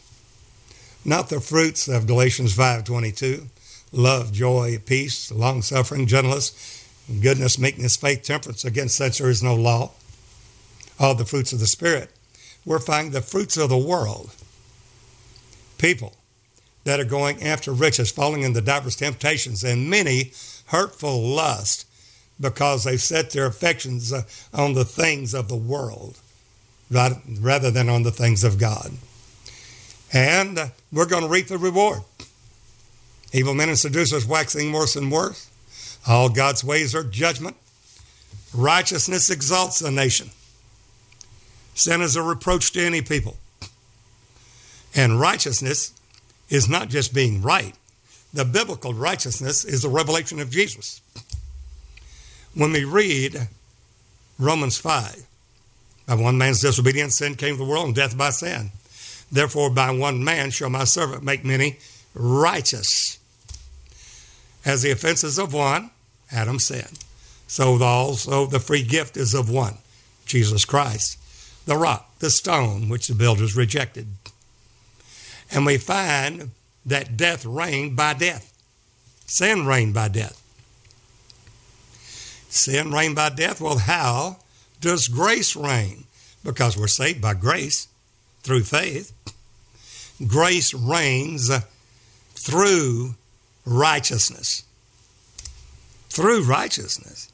not 1.05 1.29
the 1.29 1.39
fruits 1.39 1.87
of 1.87 2.07
Galatians 2.07 2.55
5.22, 2.55 3.47
love, 3.91 4.33
joy, 4.33 4.77
peace, 4.85 5.31
long-suffering, 5.31 6.07
gentleness, 6.07 6.85
goodness, 7.21 7.57
meekness, 7.57 7.95
faith, 7.95 8.23
temperance. 8.23 8.65
Against 8.65 8.97
such 8.97 9.19
there 9.19 9.29
is 9.29 9.43
no 9.43 9.55
law 9.55 9.91
all 10.99 11.15
the 11.15 11.25
fruits 11.25 11.53
of 11.53 11.59
the 11.59 11.67
Spirit. 11.67 12.11
We're 12.65 12.79
finding 12.79 13.13
the 13.13 13.21
fruits 13.21 13.57
of 13.57 13.69
the 13.69 13.77
world. 13.77 14.33
People 15.77 16.15
that 16.85 16.99
are 16.99 17.05
going 17.05 17.43
after 17.43 17.71
riches, 17.71 18.11
falling 18.11 18.43
into 18.43 18.61
diverse 18.61 18.95
temptations 18.95 19.63
and 19.63 19.89
many 19.89 20.31
hurtful 20.67 21.21
lusts 21.21 21.85
because 22.39 22.83
they've 22.83 23.01
set 23.01 23.31
their 23.31 23.45
affections 23.45 24.11
uh, 24.11 24.23
on 24.53 24.73
the 24.73 24.85
things 24.85 25.33
of 25.33 25.47
the 25.47 25.55
world 25.55 26.17
rather 26.89 27.71
than 27.71 27.89
on 27.89 28.03
the 28.03 28.11
things 28.11 28.43
of 28.43 28.59
God. 28.59 28.91
And 30.11 30.59
uh, 30.59 30.67
we're 30.91 31.07
going 31.07 31.23
to 31.23 31.29
reap 31.29 31.47
the 31.47 31.57
reward. 31.57 32.01
Evil 33.31 33.55
men 33.55 33.69
and 33.69 33.79
seducers 33.79 34.25
waxing 34.25 34.71
worse 34.71 34.95
and 34.95 35.11
worse. 35.11 35.49
All 36.07 36.29
God's 36.29 36.63
ways 36.63 36.93
are 36.93 37.03
judgment. 37.03 37.55
Righteousness 38.53 39.29
exalts 39.31 39.81
a 39.81 39.89
nation. 39.89 40.29
Sin 41.73 42.01
is 42.01 42.15
a 42.15 42.21
reproach 42.21 42.71
to 42.73 42.85
any 42.85 43.01
people. 43.01 43.37
And 44.95 45.19
righteousness 45.19 45.93
is 46.49 46.69
not 46.69 46.89
just 46.89 47.13
being 47.15 47.41
right. 47.41 47.73
The 48.31 48.45
biblical 48.45 48.93
righteousness 48.93 49.65
is 49.65 49.81
the 49.81 49.89
revelation 49.89 50.39
of 50.39 50.51
Jesus. 50.51 51.01
When 52.53 52.71
we 52.71 52.83
read 52.83 53.47
Romans 54.37 54.77
5, 54.77 55.25
by 56.07 56.15
one 56.15 56.37
man's 56.37 56.61
disobedience, 56.61 57.17
sin 57.17 57.35
came 57.35 57.55
to 57.55 57.63
the 57.63 57.69
world, 57.69 57.87
and 57.87 57.95
death 57.95 58.17
by 58.17 58.29
sin. 58.29 58.71
Therefore, 59.31 59.69
by 59.69 59.91
one 59.91 60.23
man 60.23 60.51
shall 60.51 60.69
my 60.69 60.83
servant 60.83 61.23
make 61.23 61.45
many 61.45 61.77
righteous. 62.13 63.17
As 64.65 64.81
the 64.81 64.91
offenses 64.91 65.39
of 65.39 65.53
one, 65.53 65.91
Adam 66.31 66.59
sinned. 66.59 66.99
So 67.47 67.81
also 67.81 68.45
the 68.45 68.59
free 68.59 68.83
gift 68.83 69.17
is 69.17 69.33
of 69.33 69.49
one, 69.49 69.77
Jesus 70.25 70.65
Christ 70.65 71.17
the 71.65 71.77
rock, 71.77 72.19
the 72.19 72.29
stone, 72.29 72.89
which 72.89 73.07
the 73.07 73.15
builders 73.15 73.55
rejected. 73.55 74.07
And 75.51 75.65
we 75.65 75.77
find 75.77 76.51
that 76.85 77.15
death 77.15 77.45
reigned 77.45 77.95
by 77.95 78.13
death. 78.13 78.51
Sin 79.25 79.65
reigned 79.65 79.93
by 79.93 80.09
death. 80.09 80.39
Sin 82.53 82.91
reigned 82.91 83.15
by 83.15 83.29
death. 83.29 83.59
Well, 83.59 83.79
how 83.79 84.37
does 84.79 85.07
grace 85.07 85.55
reign? 85.55 86.03
Because 86.43 86.77
we're 86.77 86.87
saved 86.87 87.19
by 87.19 87.33
grace 87.33 87.87
through 88.43 88.61
faith. 88.61 89.11
Grace 90.27 90.71
reigns 90.71 91.49
through 92.35 93.15
righteousness. 93.65 94.63
Through 96.09 96.43
righteousness. 96.43 97.31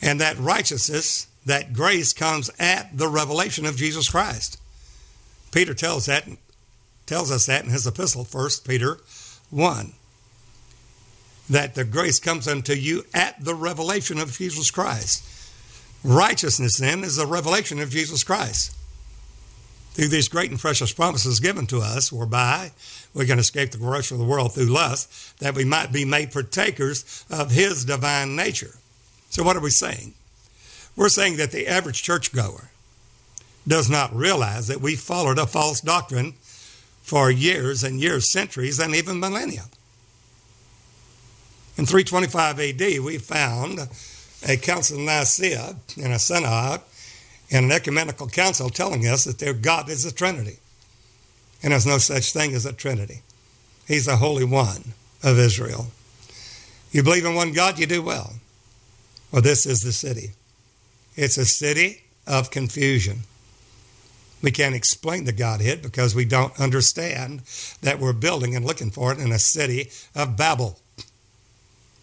And 0.00 0.20
that 0.20 0.38
righteousness 0.38 1.26
that 1.44 1.72
grace 1.72 2.12
comes 2.12 2.48
at 2.60 2.96
the 2.96 3.08
revelation 3.08 3.66
of 3.66 3.76
Jesus 3.76 4.08
Christ. 4.08 4.56
Peter 5.50 5.74
tells 5.74 6.06
that 6.06 6.28
tells 7.06 7.32
us 7.32 7.46
that 7.46 7.64
in 7.64 7.70
his 7.70 7.88
epistle, 7.88 8.24
1 8.30 8.50
Peter 8.64 9.00
1. 9.50 9.94
That 11.50 11.74
the 11.74 11.84
grace 11.84 12.18
comes 12.18 12.46
unto 12.46 12.72
you 12.72 13.04
at 13.12 13.44
the 13.44 13.54
revelation 13.54 14.18
of 14.18 14.38
Jesus 14.38 14.70
Christ. 14.70 15.26
Righteousness 16.02 16.78
then 16.78 17.04
is 17.04 17.16
the 17.16 17.26
revelation 17.26 17.80
of 17.80 17.90
Jesus 17.90 18.24
Christ. 18.24 18.74
Through 19.92 20.08
these 20.08 20.28
great 20.28 20.50
and 20.50 20.60
precious 20.60 20.92
promises 20.92 21.40
given 21.40 21.66
to 21.66 21.80
us, 21.80 22.12
whereby 22.12 22.70
we 23.12 23.26
can 23.26 23.40
escape 23.40 23.72
the 23.72 23.78
corruption 23.78 24.14
of 24.14 24.20
the 24.20 24.30
world 24.30 24.54
through 24.54 24.66
lust, 24.66 25.38
that 25.40 25.54
we 25.56 25.64
might 25.64 25.92
be 25.92 26.04
made 26.04 26.32
partakers 26.32 27.24
of 27.28 27.50
his 27.50 27.84
divine 27.84 28.36
nature. 28.36 28.76
So, 29.30 29.42
what 29.42 29.56
are 29.56 29.60
we 29.60 29.70
saying? 29.70 30.14
We're 30.96 31.08
saying 31.08 31.36
that 31.38 31.50
the 31.50 31.66
average 31.66 32.02
churchgoer 32.02 32.70
does 33.66 33.90
not 33.90 34.14
realize 34.14 34.68
that 34.68 34.80
we 34.80 34.96
followed 34.96 35.38
a 35.38 35.46
false 35.46 35.80
doctrine 35.80 36.34
for 37.02 37.30
years 37.30 37.82
and 37.82 38.00
years, 38.00 38.30
centuries, 38.30 38.78
and 38.78 38.94
even 38.94 39.18
millennia. 39.18 39.64
In 41.80 41.86
325 41.86 42.60
AD, 42.60 43.02
we 43.02 43.16
found 43.16 43.88
a 44.46 44.58
council 44.58 44.98
in 44.98 45.06
Nicaea 45.06 45.76
in 45.96 46.12
a 46.12 46.18
synod 46.18 46.82
and 47.50 47.64
an 47.64 47.72
ecumenical 47.72 48.28
council 48.28 48.68
telling 48.68 49.06
us 49.06 49.24
that 49.24 49.38
their 49.38 49.54
God 49.54 49.88
is 49.88 50.04
a 50.04 50.12
Trinity. 50.12 50.58
And 51.62 51.72
there's 51.72 51.86
no 51.86 51.96
such 51.96 52.34
thing 52.34 52.52
as 52.52 52.66
a 52.66 52.74
Trinity. 52.74 53.22
He's 53.88 54.04
the 54.04 54.16
Holy 54.16 54.44
One 54.44 54.92
of 55.22 55.38
Israel. 55.38 55.86
You 56.92 57.02
believe 57.02 57.24
in 57.24 57.34
one 57.34 57.54
God, 57.54 57.78
you 57.78 57.86
do 57.86 58.02
well. 58.02 58.34
Well, 59.32 59.40
this 59.40 59.64
is 59.64 59.80
the 59.80 59.92
city. 59.92 60.32
It's 61.16 61.38
a 61.38 61.46
city 61.46 62.02
of 62.26 62.50
confusion. 62.50 63.20
We 64.42 64.50
can't 64.50 64.74
explain 64.74 65.24
the 65.24 65.32
Godhead 65.32 65.80
because 65.80 66.14
we 66.14 66.26
don't 66.26 66.60
understand 66.60 67.40
that 67.80 67.98
we're 67.98 68.12
building 68.12 68.54
and 68.54 68.66
looking 68.66 68.90
for 68.90 69.12
it 69.12 69.18
in 69.18 69.32
a 69.32 69.38
city 69.38 69.90
of 70.14 70.36
Babel, 70.36 70.78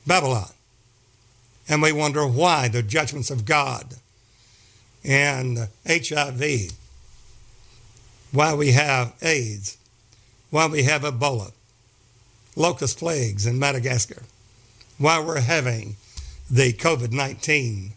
Babylon. 0.08 0.50
And 1.70 1.82
we 1.82 1.92
wonder 1.92 2.26
why 2.26 2.70
the 2.70 2.82
judgments 2.82 3.30
of 3.30 3.46
God 3.46 3.96
and 5.04 5.68
HIV, 5.86 6.72
why 8.32 8.54
we 8.54 8.72
have 8.72 9.14
AIDS, 9.22 9.78
why 10.50 10.68
we 10.68 10.84
have 10.84 11.02
Ebola, 11.02 11.52
locust 12.56 12.98
plagues 12.98 13.46
in 13.46 13.60
Madagascar, 13.60 14.24
why 14.98 15.20
we're 15.20 15.42
having 15.42 15.98
the 16.50 16.72
COVID 16.72 17.12
19 17.12 17.92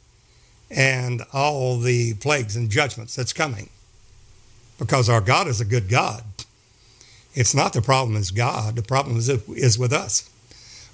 and 0.71 1.23
all 1.33 1.79
the 1.79 2.15
plagues 2.15 2.57
and 2.57 2.71
judgments 2.71 3.15
that's 3.15 3.33
coming. 3.33 3.71
Because 4.79 5.09
our 5.09 5.21
God 5.21 5.47
is 5.47 5.61
a 5.61 5.65
good 5.65 5.89
God. 5.89 6.25
It's 7.35 7.55
not 7.55 7.73
the 7.73 7.83
problem 7.83 8.17
is 8.17 8.31
God, 8.31 8.77
the 8.77 8.83
problem 8.83 9.17
is, 9.17 9.29
is 9.29 9.79
with 9.79 9.93
us. 9.93 10.29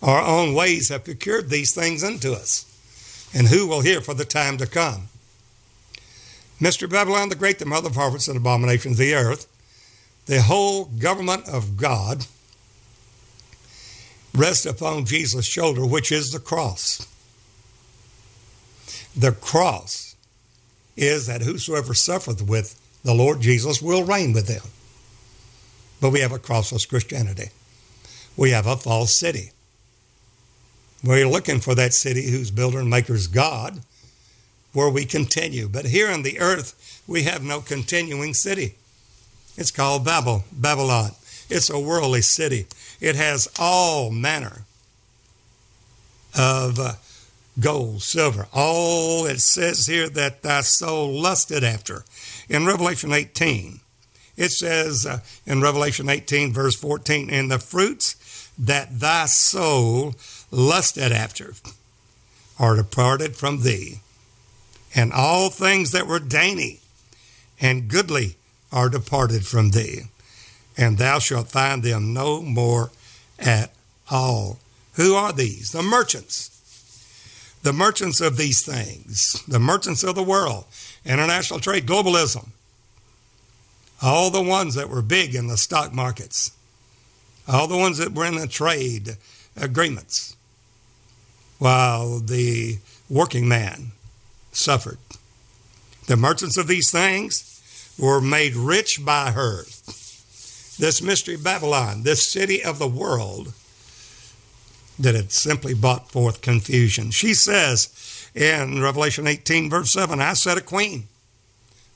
Our 0.03 0.21
own 0.21 0.55
ways 0.55 0.89
have 0.91 1.05
procured 1.05 1.49
these 1.49 1.75
things 1.75 2.05
unto 2.05 2.33
us. 2.33 2.65
And 3.35 3.49
who 3.49 3.67
will 3.67 3.81
hear 3.81 4.01
for 4.01 4.15
the 4.15 4.25
time 4.25 4.57
to 4.59 4.67
come? 4.67 5.09
Mystery 6.61 6.89
Babylon 6.89 7.29
the 7.29 7.35
Great, 7.35 7.59
the 7.59 7.67
mother 7.67 7.89
of 7.89 7.97
harlots 7.97 8.29
and 8.29 8.37
abominations 8.37 8.99
of 8.99 9.07
the 9.07 9.15
earth, 9.15 9.47
the 10.27 10.43
whole 10.43 10.87
government 10.87 11.49
of 11.49 11.77
God 11.77 12.27
rests 14.35 14.67
upon 14.67 15.05
Jesus' 15.05 15.47
shoulder, 15.47 15.87
which 15.87 16.11
is 16.11 16.31
the 16.31 16.39
cross. 16.39 17.07
The 19.17 19.33
cross 19.33 20.17
is 20.97 21.27
that 21.27 21.43
whosoever 21.43 21.95
suffereth 21.95 22.43
with 22.43 22.81
the 23.03 23.15
Lord 23.15 23.41
Jesus 23.41 23.81
will 23.81 24.05
reign 24.05 24.33
with 24.33 24.47
them. 24.47 24.63
But 26.01 26.11
we 26.11 26.21
have 26.21 26.33
a 26.33 26.39
crossless 26.39 26.89
Christianity. 26.89 27.51
We 28.37 28.51
have 28.51 28.67
a 28.67 28.77
false 28.77 29.15
city. 29.15 29.53
We're 31.05 31.29
looking 31.29 31.61
for 31.61 31.75
that 31.75 31.95
city 31.95 32.31
whose 32.31 32.51
builder 32.51 32.81
and 32.81 32.91
maker 32.91 33.15
is 33.15 33.27
God, 33.27 33.81
where 34.73 34.91
we 34.91 35.05
continue. 35.05 35.69
But 35.69 35.87
here 35.87 36.11
on 36.11 36.23
the 36.23 36.41
earth, 36.41 37.03
we 37.07 37.23
have 37.25 37.43
no 37.43 37.61
continuing 37.61 38.35
city. 38.35 38.75
It's 39.57 39.71
called 39.71 40.05
Babel, 40.05 40.45
Babylon. 40.53 41.13
It's 41.49 41.71
a 41.71 41.79
worldly 41.79 42.23
city. 42.23 42.67
It 43.01 43.17
has 43.17 43.49
all 43.59 44.11
manner 44.11 44.65
of 46.37 46.79
uh, 46.79 46.93
gold, 47.59 48.03
silver. 48.03 48.49
All 48.53 49.27
it 49.27 49.41
says 49.41 49.87
here 49.87 50.09
that 50.11 50.43
thy 50.43 50.61
soul 50.63 51.13
lusted 51.13 51.65
after. 51.65 52.05
In 52.49 52.67
Revelation 52.67 53.13
18, 53.13 53.81
it 54.37 54.51
says 54.51 55.07
uh, 55.07 55.21
in 55.47 55.63
Revelation 55.63 56.09
18, 56.09 56.53
verse 56.53 56.77
14, 56.77 57.31
in 57.31 57.49
the 57.49 57.59
fruits 57.59 58.51
that 58.59 59.01
thy 59.01 59.27
soul 59.27 60.15
lusted 60.51 61.13
after 61.13 61.53
are 62.59 62.77
departed 62.77 63.37
from 63.37 63.63
thee, 63.63 64.01
and 64.95 65.13
all 65.13 65.51
things 65.51 65.93
that 65.93 66.07
were 66.07 66.19
dainty 66.19 66.81
and 67.61 67.89
goodly 67.89 68.37
are 68.73 68.89
departed 68.89 69.47
from 69.47 69.71
thee, 69.71 70.03
and 70.77 70.99
thou 70.99 71.19
shalt 71.19 71.49
find 71.49 71.83
them 71.83 72.13
no 72.13 72.43
more 72.43 72.91
at 73.39 73.73
all. 74.11 74.59
Who 74.95 75.15
are 75.15 75.33
these? 75.33 75.73
The 75.73 75.83
merchants. 75.83 76.51
The 77.63 77.73
merchants 77.73 78.21
of 78.21 78.37
these 78.37 78.65
things, 78.65 79.43
the 79.49 79.59
merchants 79.59 80.05
of 80.05 80.15
the 80.15 80.23
world, 80.23 80.67
international 81.05 81.59
trade, 81.59 81.85
globalism, 81.85 82.51
all 84.01 84.31
the 84.31 84.43
ones 84.43 84.75
that 84.77 84.89
were 84.89 85.03
big 85.03 85.35
in 85.35 85.49
the 85.49 85.57
stock 85.57 85.93
markets, 85.93 86.53
all 87.49 87.67
the 87.67 87.77
ones 87.77 87.99
that 87.99 88.13
were 88.13 88.25
in 88.27 88.37
the 88.37 88.47
trade 88.47 89.17
agreements, 89.57 90.37
while 91.59 92.19
the 92.19 92.79
working 93.09 93.49
man 93.49 93.93
suffered. 94.53 94.99
The 96.07 96.17
merchants 96.17 96.57
of 96.57 96.67
these 96.67 96.91
things 96.91 97.53
were 97.99 98.21
made 98.21 98.55
rich 98.55 99.05
by 99.05 99.33
her. 99.33 99.65
This 100.79 101.01
mystery 101.03 101.37
Babylon, 101.37 102.03
this 102.03 102.27
city 102.27 102.63
of 102.63 102.79
the 102.79 102.89
world, 102.89 103.53
that 104.99 105.15
had 105.15 105.33
simply 105.33 105.75
brought 105.75 106.11
forth 106.11 106.41
confusion. 106.41 107.11
She 107.11 107.35
says 107.35 108.31
in 108.35 108.83
Revelation 108.83 109.27
18, 109.27 109.69
verse 109.71 109.93
7, 109.93 110.21
I 110.21 110.35
said 110.35 110.59
a 110.59 110.63
queen. 110.63 111.09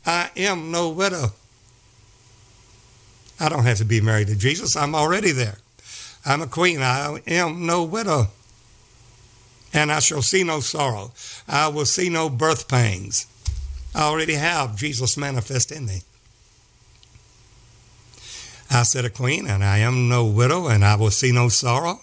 I 0.04 0.30
am 0.36 0.70
no 0.70 0.88
widow. 0.88 1.32
I 3.38 3.48
don't 3.48 3.64
have 3.64 3.78
to 3.78 3.84
be 3.84 4.00
married 4.00 4.28
to 4.28 4.36
Jesus. 4.36 4.76
I'm 4.76 4.94
already 4.94 5.32
there. 5.32 5.58
I'm 6.24 6.42
a 6.42 6.46
queen. 6.46 6.80
I 6.82 7.20
am 7.26 7.66
no 7.66 7.82
widow. 7.82 8.28
And 9.72 9.92
I 9.92 10.00
shall 10.00 10.22
see 10.22 10.42
no 10.42 10.60
sorrow. 10.60 11.12
I 11.48 11.68
will 11.68 11.86
see 11.86 12.08
no 12.08 12.28
birth 12.28 12.68
pangs. 12.68 13.26
I 13.94 14.02
already 14.02 14.34
have 14.34 14.76
Jesus 14.76 15.16
manifest 15.16 15.72
in 15.72 15.86
me. 15.86 16.00
I 18.70 18.84
said 18.84 19.04
a 19.04 19.10
queen, 19.10 19.48
and 19.48 19.64
I 19.64 19.78
am 19.78 20.08
no 20.08 20.24
widow, 20.24 20.68
and 20.68 20.84
I 20.84 20.94
will 20.94 21.10
see 21.10 21.32
no 21.32 21.48
sorrow. 21.48 22.00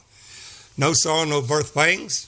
No 0.77 0.93
sorrow, 0.93 1.25
no 1.25 1.41
birth 1.41 1.73
pangs. 1.73 2.27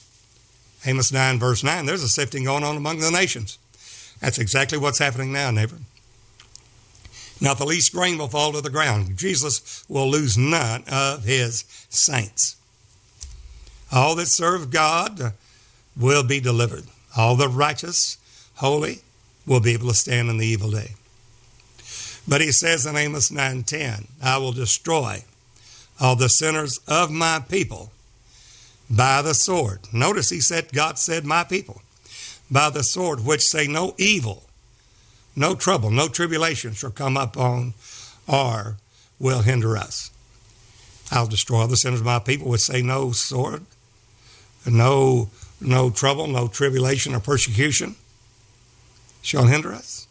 Amos 0.86 1.12
9, 1.12 1.38
verse 1.38 1.62
9. 1.62 1.84
There's 1.84 2.02
a 2.02 2.08
sifting 2.08 2.44
going 2.44 2.64
on 2.64 2.76
among 2.76 3.00
the 3.00 3.10
nations. 3.10 3.58
That's 4.20 4.38
exactly 4.38 4.78
what's 4.78 4.98
happening 4.98 5.32
now, 5.32 5.50
neighbor. 5.50 5.76
Not 7.40 7.58
the 7.58 7.64
least 7.64 7.92
grain 7.92 8.18
will 8.18 8.28
fall 8.28 8.52
to 8.52 8.60
the 8.60 8.70
ground. 8.70 9.16
Jesus 9.16 9.84
will 9.88 10.08
lose 10.08 10.36
none 10.36 10.84
of 10.90 11.24
his 11.24 11.64
saints. 11.88 12.56
All 13.90 14.14
that 14.16 14.26
serve 14.26 14.70
God 14.70 15.32
will 15.96 16.22
be 16.22 16.40
delivered. 16.40 16.84
All 17.16 17.36
the 17.36 17.48
righteous, 17.48 18.18
holy, 18.56 19.00
will 19.46 19.60
be 19.60 19.72
able 19.72 19.88
to 19.88 19.94
stand 19.94 20.28
in 20.28 20.38
the 20.38 20.46
evil 20.46 20.70
day. 20.70 20.94
But 22.28 22.40
he 22.40 22.52
says 22.52 22.86
in 22.86 22.96
Amos 22.96 23.30
9:10, 23.30 24.06
I 24.22 24.36
will 24.36 24.52
destroy 24.52 25.24
all 25.98 26.16
the 26.16 26.28
sinners 26.28 26.78
of 26.86 27.10
my 27.10 27.40
people 27.40 27.90
by 28.88 29.22
the 29.22 29.34
sword. 29.34 29.80
Notice 29.92 30.30
he 30.30 30.40
said, 30.40 30.72
God 30.72 30.98
said, 30.98 31.24
my 31.24 31.44
people, 31.44 31.82
by 32.50 32.70
the 32.70 32.82
sword, 32.82 33.24
which 33.24 33.42
say 33.42 33.66
no 33.66 33.94
evil 33.98 34.44
no 35.36 35.54
trouble, 35.54 35.90
no 35.90 36.08
tribulation 36.08 36.72
shall 36.72 36.90
come 36.90 37.16
upon 37.16 37.74
or 38.26 38.76
will 39.18 39.42
hinder 39.42 39.76
us. 39.76 40.10
I'll 41.10 41.26
destroy 41.26 41.66
the 41.66 41.76
sinners 41.76 42.00
of 42.00 42.06
my 42.06 42.18
people 42.18 42.48
would 42.48 42.60
say 42.60 42.82
no 42.82 43.12
sword, 43.12 43.64
no 44.66 45.30
no 45.60 45.90
trouble, 45.90 46.26
no 46.26 46.48
tribulation 46.48 47.14
or 47.14 47.20
persecution 47.20 47.96
shall 49.20 49.46
hinder 49.46 49.72
us. 49.72 50.06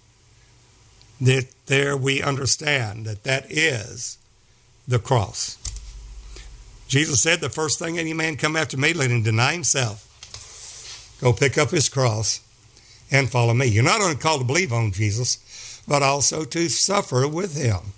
That 1.20 1.48
there 1.66 1.98
we 1.98 2.22
understand 2.22 3.06
that 3.06 3.24
that 3.24 3.52
is 3.52 4.18
the 4.88 5.00
cross. 5.00 5.58
Jesus 6.88 7.22
said, 7.22 7.42
"The 7.42 7.50
first 7.50 7.80
thing 7.80 7.98
any 7.98 8.14
man 8.14 8.38
come 8.38 8.56
after 8.56 8.78
me, 8.78 8.94
let 8.94 9.12
him 9.12 9.24
deny 9.24 9.54
himself, 9.54 10.06
go 11.22 11.34
pick 11.34 11.58
up 11.58 11.72
his 11.72 11.90
cross, 11.90 12.42
and 13.12 13.30
follow 13.30 13.54
me. 13.54 13.68
You're 13.68 13.84
not 13.84 14.02
only 14.02 14.16
called 14.16 14.42
to 14.42 14.48
believe 14.48 14.74
on 14.74 14.92
Jesus, 14.92 15.82
but 15.88 16.04
also 16.04 16.46
to 16.46 16.70
suffer 16.70 17.28
with 17.28 17.56
him. 17.56 17.94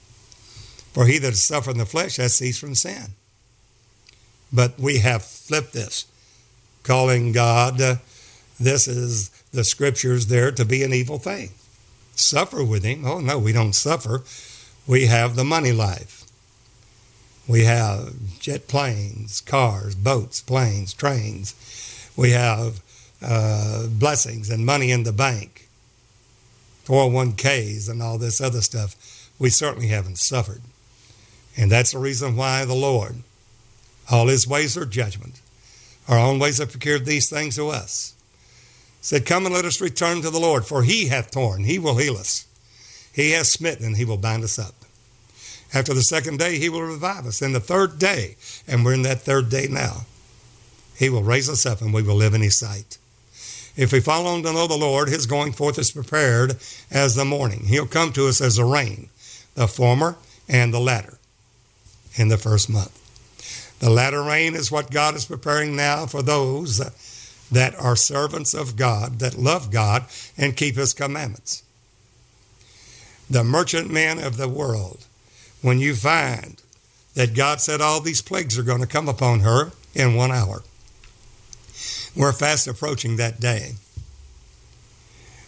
For 0.94 1.06
he 1.06 1.18
that 1.20 1.36
suffers 1.36 1.74
in 1.74 1.80
the 1.80 1.86
flesh 1.86 2.18
has 2.18 2.34
ceased 2.34 2.60
from 2.60 2.76
sin. 2.76 3.16
But 4.52 4.78
we 4.80 5.00
have 5.00 5.24
flipped 5.24 5.74
this, 5.74 6.06
calling 6.84 7.32
God, 7.32 7.82
uh, 7.82 7.96
this 8.60 8.88
is 8.88 9.30
the 9.52 9.64
scriptures 9.64 10.28
there 10.28 10.52
to 10.52 10.66
be 10.66 10.84
an 10.84 10.94
evil 10.94 11.18
thing. 11.18 11.52
Suffer 12.16 12.64
with 12.64 12.84
him. 12.84 13.06
Oh, 13.06 13.20
no, 13.20 13.40
we 13.40 13.54
don't 13.54 13.74
suffer. 13.74 14.24
We 14.86 15.06
have 15.08 15.36
the 15.36 15.44
money 15.44 15.72
life. 15.72 16.26
We 17.48 17.64
have 17.64 18.40
jet 18.40 18.68
planes, 18.68 19.42
cars, 19.42 19.96
boats, 19.96 20.42
planes, 20.42 20.94
trains. 20.94 21.56
We 22.16 22.32
have 22.32 22.82
uh, 23.22 23.88
blessings 23.88 24.50
and 24.50 24.66
money 24.66 24.92
in 24.92 25.04
the 25.04 25.12
bank, 25.12 25.68
401ks, 26.86 27.90
and 27.90 28.02
all 28.02 28.18
this 28.18 28.42
other 28.42 28.62
stuff, 28.62 29.30
we 29.40 29.50
certainly 29.50 29.88
haven't 29.88 30.18
suffered. 30.18 30.62
And 31.58 31.72
that's 31.72 31.92
the 31.92 32.00
reason 32.00 32.36
why 32.36 32.66
the 32.66 32.74
Lord, 32.74 33.16
all 34.10 34.28
his 34.28 34.48
ways 34.48 34.78
are 34.78 34.86
judgment. 34.86 35.42
Our 36.08 36.18
own 36.18 36.40
ways 36.40 36.58
have 36.58 36.72
procured 36.72 37.06
these 37.06 37.30
things 37.30 37.56
to 37.56 37.70
us. 37.70 38.14
Said, 39.02 39.26
Come 39.26 39.46
and 39.46 39.54
let 39.54 39.66
us 39.66 39.82
return 39.82 40.22
to 40.22 40.30
the 40.30 40.40
Lord, 40.40 40.66
for 40.66 40.84
he 40.84 41.08
hath 41.08 41.32
torn, 41.32 41.64
he 41.64 41.80
will 41.80 41.98
heal 41.98 42.18
us. 42.18 42.46
He 43.14 43.32
has 43.32 43.52
smitten, 43.52 43.86
and 43.86 43.98
he 43.98 44.06
will 44.06 44.18
bind 44.18 44.44
us 44.44 44.58
up. 44.58 44.76
After 45.74 45.94
the 45.94 46.02
second 46.02 46.40
day, 46.40 46.58
he 46.58 46.70
will 46.70 46.82
revive 46.82 47.26
us. 47.26 47.42
And 47.42 47.56
the 47.56 47.60
third 47.60 47.98
day, 47.98 48.36
and 48.68 48.84
we're 48.84 48.94
in 48.94 49.04
that 49.04 49.22
third 49.22 49.50
day 49.50 49.68
now, 49.70 50.06
he 50.98 51.10
will 51.10 51.24
raise 51.24 51.50
us 51.50 51.66
up 51.66 51.82
and 51.82 51.94
we 51.94 52.04
will 52.04 52.16
live 52.16 52.34
in 52.34 52.42
his 52.42 52.60
sight. 52.60 52.98
If 53.78 53.94
we 53.94 54.00
follow 54.00 54.32
on 54.32 54.44
to 54.44 54.54
know 54.54 54.68
the 54.68 54.76
Lord, 54.76 55.08
his 55.08 55.26
going 55.26 55.54
forth 55.54 55.80
is 55.80 55.92
prepared 55.92 56.58
as 56.90 57.16
the 57.16 57.26
morning. 57.26 57.66
He'll 57.66 57.88
come 57.88 58.12
to 58.14 58.28
us 58.28 58.42
as 58.42 58.58
a 58.58 58.66
rain, 58.66 59.10
the 59.56 59.68
former 59.68 60.18
and 60.50 60.74
the 60.74 60.80
latter 60.80 61.18
in 62.16 62.28
the 62.28 62.38
first 62.38 62.70
month. 62.70 62.98
The 63.80 63.90
latter 63.90 64.22
rain 64.22 64.54
is 64.54 64.72
what 64.72 64.92
God 64.92 65.16
is 65.16 65.26
preparing 65.26 65.76
now 65.76 66.06
for 66.06 66.22
those 66.22 66.78
that 67.52 67.76
are 67.80 67.96
servants 67.96 68.54
of 68.54 68.76
God, 68.76 69.20
that 69.20 69.38
love 69.38 69.72
God 69.72 70.06
and 70.38 70.56
keep 70.56 70.76
his 70.76 70.94
commandments. 70.94 71.64
The 73.30 73.44
merchantmen 73.44 74.20
of 74.20 74.38
the 74.38 74.50
world, 74.50 75.06
when 75.62 75.80
you 75.80 75.96
find 75.96 76.62
that 77.16 77.34
God 77.34 77.60
said 77.62 77.82
all 77.82 78.02
these 78.02 78.22
plagues 78.22 78.58
are 78.58 78.64
going 78.64 78.82
to 78.82 78.88
come 78.88 79.10
upon 79.10 79.42
her 79.42 79.72
in 79.94 80.16
one 80.16 80.32
hour. 80.32 80.64
We're 82.16 82.34
fast 82.34 82.68
approaching 82.68 83.16
that 83.18 83.40
day 83.40 83.74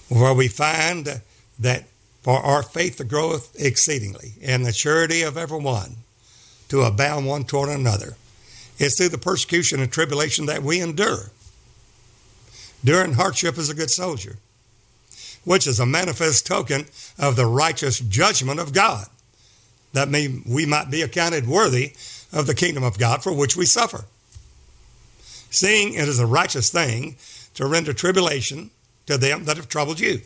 where 0.09 0.33
we 0.33 0.47
find 0.47 1.21
that 1.59 1.83
for 2.21 2.37
our 2.37 2.63
faith 2.63 3.05
groweth 3.07 3.53
exceedingly 3.59 4.33
and 4.41 4.65
the 4.65 4.71
charity 4.71 5.23
of 5.23 5.37
every 5.37 5.59
one 5.59 5.97
to 6.69 6.81
abound 6.81 7.27
one 7.27 7.43
toward 7.43 7.69
another. 7.69 8.15
It's 8.77 8.97
through 8.97 9.09
the 9.09 9.17
persecution 9.17 9.81
and 9.81 9.91
tribulation 9.91 10.45
that 10.45 10.63
we 10.63 10.79
endure. 10.79 11.31
During 12.83 13.13
hardship 13.13 13.57
as 13.57 13.69
a 13.69 13.75
good 13.75 13.91
soldier, 13.91 14.37
which 15.43 15.67
is 15.67 15.79
a 15.79 15.85
manifest 15.85 16.45
token 16.47 16.85
of 17.19 17.35
the 17.35 17.45
righteous 17.45 17.99
judgment 17.99 18.59
of 18.59 18.73
God. 18.73 19.07
That 19.93 20.09
we 20.09 20.65
might 20.65 20.89
be 20.89 21.01
accounted 21.01 21.47
worthy 21.47 21.93
of 22.31 22.47
the 22.47 22.55
kingdom 22.55 22.83
of 22.83 22.97
God 22.97 23.21
for 23.21 23.31
which 23.33 23.55
we 23.55 23.65
suffer. 23.65 24.05
Seeing 25.53 25.93
it 25.93 26.07
is 26.07 26.19
a 26.19 26.25
righteous 26.25 26.71
thing 26.71 27.15
to 27.53 27.67
render 27.67 27.93
tribulation 27.93 28.71
to 29.05 29.19
them 29.19 29.45
that 29.45 29.55
have 29.55 29.69
troubled 29.69 29.99
you. 29.99 30.21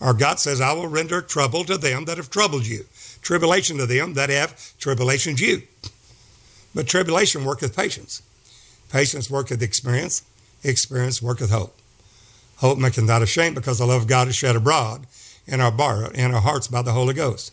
Our 0.00 0.14
God 0.14 0.40
says, 0.40 0.58
I 0.58 0.72
will 0.72 0.86
render 0.86 1.20
trouble 1.20 1.64
to 1.64 1.76
them 1.76 2.06
that 2.06 2.16
have 2.16 2.30
troubled 2.30 2.66
you, 2.66 2.86
tribulation 3.20 3.76
to 3.76 3.84
them 3.84 4.14
that 4.14 4.30
have 4.30 4.52
tribulationed 4.80 5.38
you. 5.38 5.64
But 6.74 6.86
tribulation 6.86 7.44
worketh 7.44 7.76
patience. 7.76 8.22
Patience 8.90 9.30
worketh 9.30 9.60
experience. 9.60 10.22
Experience 10.64 11.20
worketh 11.20 11.50
hope. 11.50 11.76
Hope 12.56 12.78
maketh 12.78 13.04
not 13.04 13.20
ashamed 13.20 13.54
because 13.54 13.78
the 13.78 13.86
love 13.86 14.02
of 14.02 14.08
God 14.08 14.28
is 14.28 14.36
shed 14.36 14.56
abroad 14.56 15.06
in 15.46 15.60
our, 15.60 15.70
bar, 15.70 16.10
in 16.12 16.32
our 16.32 16.40
hearts 16.40 16.68
by 16.68 16.80
the 16.80 16.92
Holy 16.92 17.12
Ghost. 17.12 17.52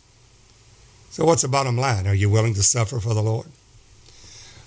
So, 1.10 1.26
what's 1.26 1.42
the 1.42 1.50
bottom 1.50 1.78
line? 1.78 2.08
Are 2.08 2.16
you 2.16 2.30
willing 2.30 2.54
to 2.54 2.64
suffer 2.64 3.02
for 3.02 3.14
the 3.14 3.22
Lord? 3.22 3.48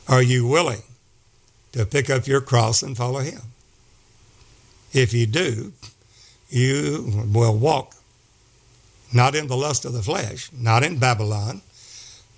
Are 0.07 0.23
you 0.23 0.47
willing 0.47 0.83
to 1.73 1.85
pick 1.85 2.11
up 2.11 2.27
your 2.27 2.41
cross 2.41 2.83
and 2.83 2.97
follow 2.97 3.21
Him? 3.21 3.43
If 4.93 5.13
you 5.13 5.27
do, 5.27 5.73
you 6.49 7.25
will 7.33 7.57
walk 7.57 7.95
not 9.13 9.35
in 9.35 9.47
the 9.47 9.57
lust 9.57 9.85
of 9.85 9.93
the 9.93 10.03
flesh, 10.03 10.51
not 10.53 10.83
in 10.83 10.99
Babylon, 10.99 11.63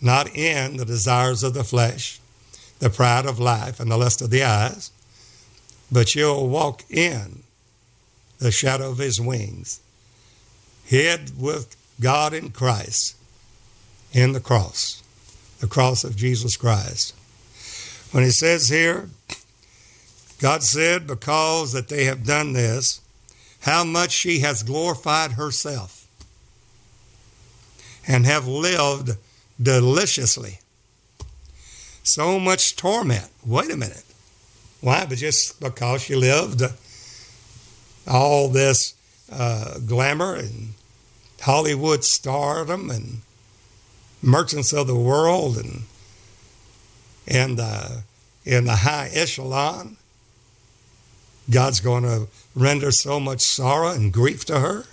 not 0.01 0.35
in 0.35 0.77
the 0.77 0.85
desires 0.85 1.43
of 1.43 1.55
the 1.55 1.65
flesh, 1.65 2.21
the 2.79 2.91
pride 2.91 3.27
of 3.27 3.39
life, 3.39 3.81
and 3.81 3.91
the 3.91 3.97
lust 3.97 4.23
of 4.23 4.31
the 4.31 4.43
eyes, 4.43 4.91
but 5.93 6.15
you'll 6.15 6.49
walk 6.49 6.85
in 6.89 7.43
the 8.39 8.51
shadow 8.51 8.91
of 8.91 8.99
his 8.99 9.21
wings, 9.21 9.81
hid 10.85 11.41
with 11.41 11.77
God 12.01 12.33
in 12.33 12.51
Christ 12.51 13.17
in 14.13 14.33
the 14.33 14.41
cross, 14.41 15.03
the 15.61 15.67
cross 15.67 16.05
of 16.05 16.17
Jesus 16.17 16.57
Christ. 16.57 17.15
When 18.13 18.25
he 18.25 18.31
says 18.31 18.69
here, 18.69 19.09
God 20.41 20.63
said, 20.63 21.07
because 21.07 21.73
that 21.73 21.89
they 21.89 22.05
have 22.05 22.25
done 22.25 22.53
this, 22.53 23.01
how 23.61 23.85
much 23.85 24.11
she 24.11 24.41
has 24.41 24.63
glorified 24.63 25.33
herself 25.33 26.07
and 28.09 28.25
have 28.27 28.47
lived 28.47 29.11
deliciously. 29.61 30.59
So 32.03 32.41
much 32.41 32.75
torment. 32.77 33.29
Wait 33.45 33.71
a 33.71 33.77
minute. 33.77 34.05
Why? 34.81 35.05
But 35.07 35.19
just 35.19 35.61
because 35.61 36.03
she 36.03 36.17
lived 36.17 36.63
all 38.09 38.49
this 38.49 38.95
uh, 39.31 39.79
glamour 39.81 40.35
and 40.35 40.75
Hollywood 41.43 42.03
stardom 42.03 42.91
and 42.91 43.21
merchants 44.23 44.73
of 44.73 44.87
the 44.87 44.97
world 44.97 45.59
and 45.59 45.83
and 47.27 47.59
uh, 47.61 47.89
in 48.45 48.65
the 48.65 48.77
high 48.77 49.11
echelon, 49.13 49.97
God's 51.51 51.81
going 51.81 52.05
to 52.05 52.29
render 52.55 52.91
so 52.91 53.19
much 53.19 53.41
sorrow 53.41 53.93
and 53.93 54.13
grief 54.13 54.45
to 54.47 54.61
her. 54.61 54.85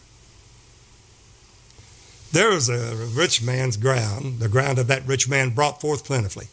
There 2.32 2.50
was 2.50 2.70
a 2.70 2.96
rich 2.96 3.42
man's 3.42 3.78
ground. 3.78 4.40
The 4.40 4.50
ground 4.50 4.80
of 4.80 4.88
that 4.88 5.08
rich 5.08 5.30
man 5.30 5.52
brought 5.52 5.82
forth 5.82 6.06
plentifully. 6.06 6.48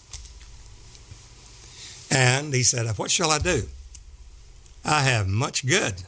And 2.11 2.55
he 2.55 2.63
said, 2.63 2.87
What 2.97 3.11
shall 3.11 3.31
I 3.31 3.39
do? 3.39 3.65
I 4.85 5.01
have 5.03 5.27
much 5.27 5.67
good. 5.67 6.03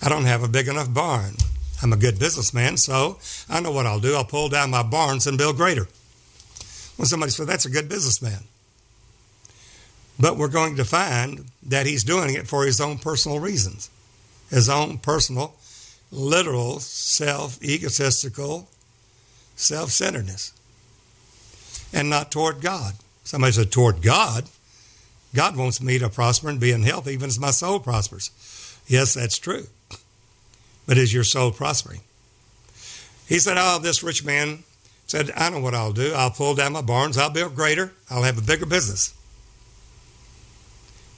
I 0.00 0.08
don't 0.08 0.24
have 0.24 0.42
a 0.42 0.48
big 0.48 0.68
enough 0.68 0.92
barn. 0.92 1.34
I'm 1.82 1.92
a 1.92 1.96
good 1.96 2.18
businessman, 2.18 2.76
so 2.76 3.18
I 3.48 3.60
know 3.60 3.70
what 3.70 3.86
I'll 3.86 4.00
do. 4.00 4.14
I'll 4.14 4.24
pull 4.24 4.48
down 4.48 4.70
my 4.70 4.82
barns 4.82 5.26
and 5.26 5.36
build 5.36 5.56
greater. 5.56 5.88
Well, 6.98 7.06
somebody 7.06 7.30
said, 7.30 7.46
That's 7.46 7.66
a 7.66 7.70
good 7.70 7.88
businessman. 7.88 8.44
But 10.18 10.36
we're 10.36 10.48
going 10.48 10.76
to 10.76 10.84
find 10.84 11.46
that 11.64 11.86
he's 11.86 12.04
doing 12.04 12.34
it 12.34 12.46
for 12.46 12.64
his 12.64 12.80
own 12.80 12.98
personal 12.98 13.40
reasons, 13.40 13.90
his 14.48 14.68
own 14.68 14.98
personal, 14.98 15.56
literal, 16.12 16.78
self 16.80 17.62
egotistical, 17.62 18.68
self 19.56 19.90
centeredness, 19.90 20.52
and 21.92 22.08
not 22.08 22.30
toward 22.30 22.60
God. 22.60 22.94
Somebody 23.24 23.52
said, 23.52 23.72
Toward 23.72 24.02
God? 24.02 24.44
God 25.34 25.56
wants 25.56 25.82
me 25.82 25.98
to 25.98 26.08
prosper 26.08 26.48
and 26.48 26.60
be 26.60 26.70
in 26.70 26.84
health 26.84 27.08
even 27.08 27.26
as 27.26 27.40
my 27.40 27.50
soul 27.50 27.80
prospers. 27.80 28.30
Yes, 28.86 29.14
that's 29.14 29.36
true. 29.36 29.66
But 30.86 30.96
is 30.96 31.12
your 31.12 31.24
soul 31.24 31.50
prospering? 31.50 32.02
He 33.26 33.40
said, 33.40 33.56
Oh, 33.58 33.80
this 33.80 34.02
rich 34.02 34.24
man 34.24 34.62
said, 35.14 35.30
I 35.36 35.48
know 35.48 35.60
what 35.60 35.76
I'll 35.76 35.92
do. 35.92 36.12
I'll 36.12 36.32
pull 36.32 36.56
down 36.56 36.72
my 36.72 36.82
barns, 36.82 37.16
I'll 37.16 37.30
build 37.30 37.54
greater, 37.54 37.92
I'll 38.10 38.24
have 38.24 38.36
a 38.36 38.42
bigger 38.42 38.66
business. 38.66 39.14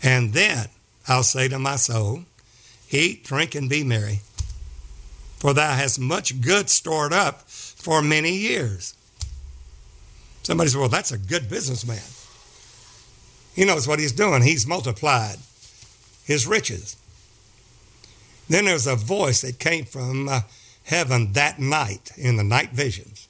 And 0.02 0.35
then 0.35 0.66
I'll 1.09 1.22
say 1.22 1.48
to 1.48 1.59
my 1.59 1.76
soul, 1.76 2.24
Eat, 2.90 3.24
drink, 3.24 3.54
and 3.54 3.70
be 3.70 3.82
merry, 3.82 4.20
for 5.38 5.54
thou 5.54 5.74
hast 5.74 5.98
much 5.98 6.42
good 6.42 6.68
stored 6.68 7.14
up 7.14 7.48
for 7.48 8.02
many 8.02 8.32
years. 8.37 8.94
Somebody 10.42 10.68
said, 10.68 10.78
Well, 10.78 10.90
that's 10.90 11.12
a 11.12 11.18
good 11.18 11.48
businessman. 11.48 12.04
He 13.54 13.64
knows 13.64 13.88
what 13.88 13.98
he's 13.98 14.12
doing. 14.12 14.42
He's 14.42 14.66
multiplied 14.66 15.37
his 16.24 16.46
riches. 16.46 16.96
Then 18.46 18.66
there's 18.66 18.87
a 18.87 18.94
voice 18.94 19.40
that 19.40 19.59
came 19.59 19.87
from 19.87 20.28
uh, 20.28 20.40
heaven 20.85 21.32
that 21.32 21.59
night 21.59 22.12
in 22.18 22.37
the 22.37 22.44
night 22.44 22.72
visions 22.72 23.26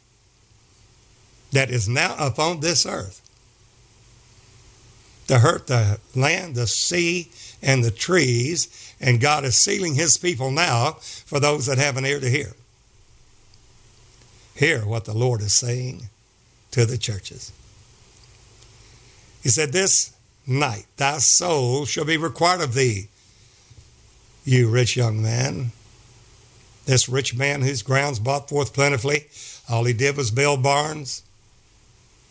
that 1.53 1.71
is 1.71 1.89
now 1.89 2.15
upon 2.19 2.61
this 2.61 2.87
earth 2.87 3.23
to 5.27 5.39
hurt 5.41 5.67
the 5.67 5.99
land, 6.15 6.55
the 6.55 6.67
sea, 6.67 7.31
and 7.63 7.83
the 7.83 7.91
trees. 7.91 8.95
And 9.01 9.21
God 9.21 9.45
is 9.45 9.57
sealing 9.57 9.95
his 9.95 10.17
people 10.19 10.51
now 10.51 10.93
for 11.27 11.41
those 11.41 11.67
that 11.67 11.79
have 11.79 11.97
an 11.97 12.07
ear 12.07 12.21
to 12.21 12.31
hear. 12.31 12.53
Hear 14.55 14.87
what 14.87 15.05
the 15.05 15.15
Lord 15.15 15.43
is 15.43 15.53
saying 15.53 16.09
to 16.71 16.87
the 16.87 16.97
churches. 16.97 17.53
He 19.43 19.51
said, 19.51 19.73
This 19.73 20.15
night 20.47 20.87
thy 20.97 21.19
soul 21.19 21.85
shall 21.85 22.05
be 22.05 22.17
required 22.17 22.63
of 22.63 22.75
thee, 22.75 23.09
you 24.45 24.71
rich 24.71 24.97
young 24.97 25.23
man. 25.23 25.73
This 26.87 27.09
rich 27.09 27.37
man 27.37 27.63
whose 27.63 27.83
grounds 27.83 28.21
brought 28.21 28.49
forth 28.49 28.73
plentifully, 28.73 29.27
all 29.69 29.85
he 29.85 29.93
did 29.93 30.17
was 30.17 30.31
build 30.31 30.63
barns, 30.63 31.23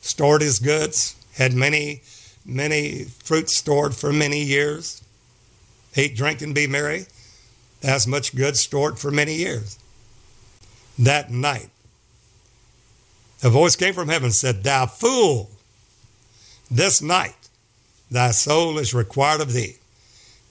stored 0.06 0.42
his 0.42 0.60
goods, 0.60 1.16
had 1.34 1.54
many 1.54 2.02
many 2.46 3.04
fruits 3.04 3.58
stored 3.58 3.96
for 3.96 4.14
many 4.14 4.44
years. 4.44 5.04
Eat, 5.96 6.16
drink, 6.16 6.42
and 6.42 6.54
be 6.54 6.68
merry. 6.68 7.08
As 7.84 8.08
much 8.08 8.36
good 8.36 8.56
stored 8.56 9.00
for 9.00 9.12
many 9.12 9.36
years. 9.36 9.80
That 10.98 11.32
night, 11.32 11.70
a 13.44 13.50
voice 13.50 13.76
came 13.76 13.94
from 13.94 14.10
heaven 14.10 14.26
and 14.26 14.36
said, 14.36 14.64
Thou 14.64 14.86
fool, 14.86 15.50
this 16.70 17.02
night 17.02 17.50
thy 18.10 18.32
soul 18.32 18.78
is 18.78 18.94
required 18.94 19.42
of 19.42 19.54
thee. 19.54 19.76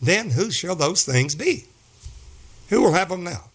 Then 0.02 0.30
who 0.30 0.50
shall 0.50 0.74
those 0.74 1.02
things 1.02 1.34
be? 1.34 1.64
Who 2.68 2.82
will 2.82 2.92
have 2.92 3.08
them 3.08 3.24
now? 3.24 3.50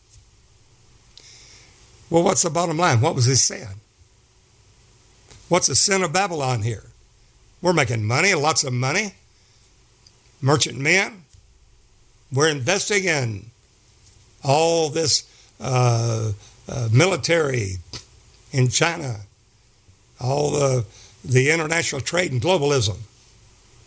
Well, 2.09 2.23
what's 2.23 2.41
the 2.41 2.49
bottom 2.49 2.77
line? 2.77 3.01
What 3.01 3.15
was 3.15 3.25
he 3.25 3.35
saying? 3.35 3.78
What's 5.49 5.67
the 5.67 5.75
sin 5.75 6.03
of 6.03 6.13
Babylon 6.13 6.61
here? 6.61 6.83
We're 7.61 7.73
making 7.73 8.05
money, 8.05 8.33
lots 8.35 8.63
of 8.63 8.71
money. 8.71 9.15
Merchant 10.41 10.77
men. 10.77 11.23
We're 12.31 12.49
investing 12.49 13.05
in 13.05 13.47
all 14.43 14.89
this 14.89 15.27
uh, 15.59 16.31
uh, 16.69 16.89
military 16.93 17.77
in 18.51 18.69
China, 18.69 19.21
all 20.21 20.51
the, 20.51 20.85
the 21.25 21.49
international 21.49 22.01
trade 22.01 22.31
and 22.31 22.41
globalism. 22.41 22.97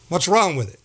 What's 0.09 0.29
wrong 0.29 0.57
with 0.57 0.75
it? 0.75 0.81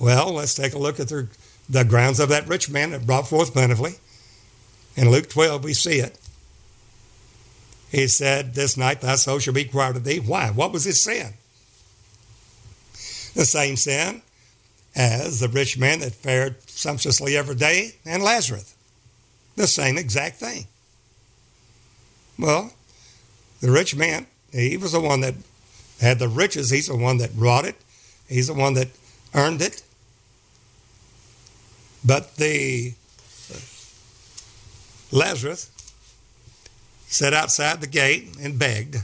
Well, 0.00 0.32
let's 0.32 0.54
take 0.54 0.72
a 0.72 0.78
look 0.78 0.98
at 0.98 1.08
the, 1.08 1.28
the 1.68 1.84
grounds 1.84 2.20
of 2.20 2.30
that 2.30 2.48
rich 2.48 2.70
man 2.70 2.90
that 2.90 3.06
brought 3.06 3.28
forth 3.28 3.52
plentifully. 3.52 3.96
In 4.96 5.10
Luke 5.10 5.28
12, 5.28 5.62
we 5.62 5.74
see 5.74 5.98
it. 5.98 6.18
He 7.90 8.08
said, 8.08 8.54
This 8.54 8.76
night 8.76 9.00
thy 9.00 9.14
soul 9.14 9.38
shall 9.38 9.54
be 9.54 9.64
required 9.64 9.96
of 9.96 10.04
thee. 10.04 10.20
Why? 10.20 10.50
What 10.50 10.72
was 10.72 10.84
his 10.84 11.02
sin? 11.02 11.34
The 13.34 13.44
same 13.44 13.76
sin 13.76 14.22
as 14.94 15.40
the 15.40 15.48
rich 15.48 15.78
man 15.78 16.00
that 16.00 16.14
fared 16.14 16.56
sumptuously 16.68 17.36
every 17.36 17.54
day 17.54 17.92
and 18.04 18.22
Lazarus. 18.22 18.74
The 19.56 19.66
same 19.66 19.98
exact 19.98 20.36
thing. 20.36 20.66
Well, 22.38 22.72
the 23.60 23.70
rich 23.70 23.94
man, 23.94 24.26
he 24.52 24.76
was 24.76 24.92
the 24.92 25.00
one 25.00 25.20
that 25.20 25.34
had 26.00 26.18
the 26.18 26.28
riches. 26.28 26.70
He's 26.70 26.88
the 26.88 26.96
one 26.96 27.18
that 27.18 27.36
brought 27.36 27.64
it. 27.64 27.76
He's 28.28 28.48
the 28.48 28.54
one 28.54 28.74
that 28.74 28.88
earned 29.34 29.62
it. 29.62 29.82
But 32.04 32.36
the 32.36 32.94
Lazarus 35.10 35.70
sat 37.16 37.32
outside 37.32 37.80
the 37.80 37.86
gate 37.86 38.36
and 38.42 38.58
begged 38.58 38.98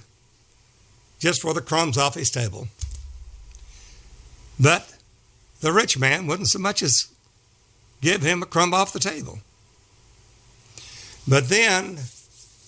just 1.19 1.41
for 1.41 1.55
the 1.55 1.63
crumbs 1.63 1.97
off 1.97 2.15
his 2.15 2.31
table. 2.31 2.69
But 4.61 4.95
the 5.61 5.73
rich 5.73 5.99
man 5.99 6.27
wouldn't 6.27 6.49
so 6.49 6.59
much 6.59 6.83
as 6.83 7.07
give 8.03 8.23
him 8.23 8.43
a 8.43 8.47
crumb 8.47 8.75
off 8.75 8.93
the 8.93 9.01
table. 9.01 9.39
But 11.27 11.49
then 11.49 12.01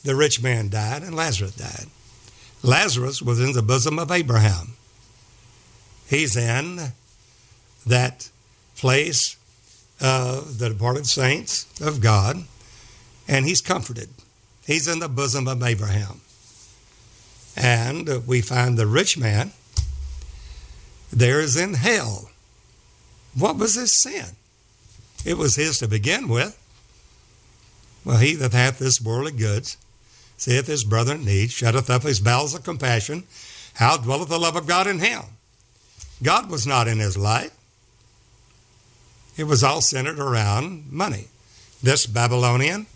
the 0.04 0.14
rich 0.14 0.42
man 0.42 0.70
died 0.70 1.02
and 1.02 1.14
Lazarus 1.14 1.56
died. 1.56 1.88
Lazarus 2.62 3.20
was 3.20 3.38
in 3.38 3.52
the 3.52 3.62
bosom 3.62 3.98
of 3.98 4.10
Abraham. 4.10 4.76
He's 6.08 6.36
in 6.36 6.92
that 7.86 8.30
place 8.76 9.36
of 10.00 10.58
the 10.58 10.70
departed 10.70 11.06
saints 11.06 11.66
of 11.80 12.00
God, 12.00 12.44
and 13.28 13.44
he's 13.44 13.60
comforted. 13.60 14.08
He's 14.66 14.88
in 14.88 14.98
the 14.98 15.08
bosom 15.08 15.46
of 15.46 15.62
Abraham. 15.62 16.20
And 17.56 18.26
we 18.26 18.40
find 18.40 18.76
the 18.76 18.86
rich 18.86 19.16
man 19.16 19.52
there 21.12 21.40
is 21.40 21.56
in 21.56 21.74
hell. 21.74 22.30
What 23.34 23.56
was 23.56 23.74
his 23.74 23.92
sin? 23.92 24.36
It 25.24 25.38
was 25.38 25.54
his 25.54 25.78
to 25.78 25.88
begin 25.88 26.28
with. 26.28 26.60
Well, 28.04 28.18
he 28.18 28.34
that 28.34 28.52
hath 28.52 28.78
this 28.78 29.00
worldly 29.00 29.32
goods, 29.32 29.76
seeth 30.36 30.66
his 30.66 30.84
brother 30.84 31.14
in 31.14 31.24
need, 31.24 31.50
shutteth 31.50 31.88
up 31.88 32.02
his 32.02 32.20
bowels 32.20 32.54
of 32.54 32.64
compassion. 32.64 33.24
How 33.74 33.96
dwelleth 33.96 34.28
the 34.28 34.38
love 34.38 34.56
of 34.56 34.66
God 34.66 34.86
in 34.86 34.98
him? 34.98 35.22
God 36.22 36.50
was 36.50 36.66
not 36.66 36.88
in 36.88 36.98
his 36.98 37.16
life. 37.16 37.56
It 39.36 39.44
was 39.44 39.64
all 39.64 39.80
centered 39.80 40.18
around 40.18 40.92
money. 40.92 41.28
This 41.82 42.06
Babylonian 42.06 42.86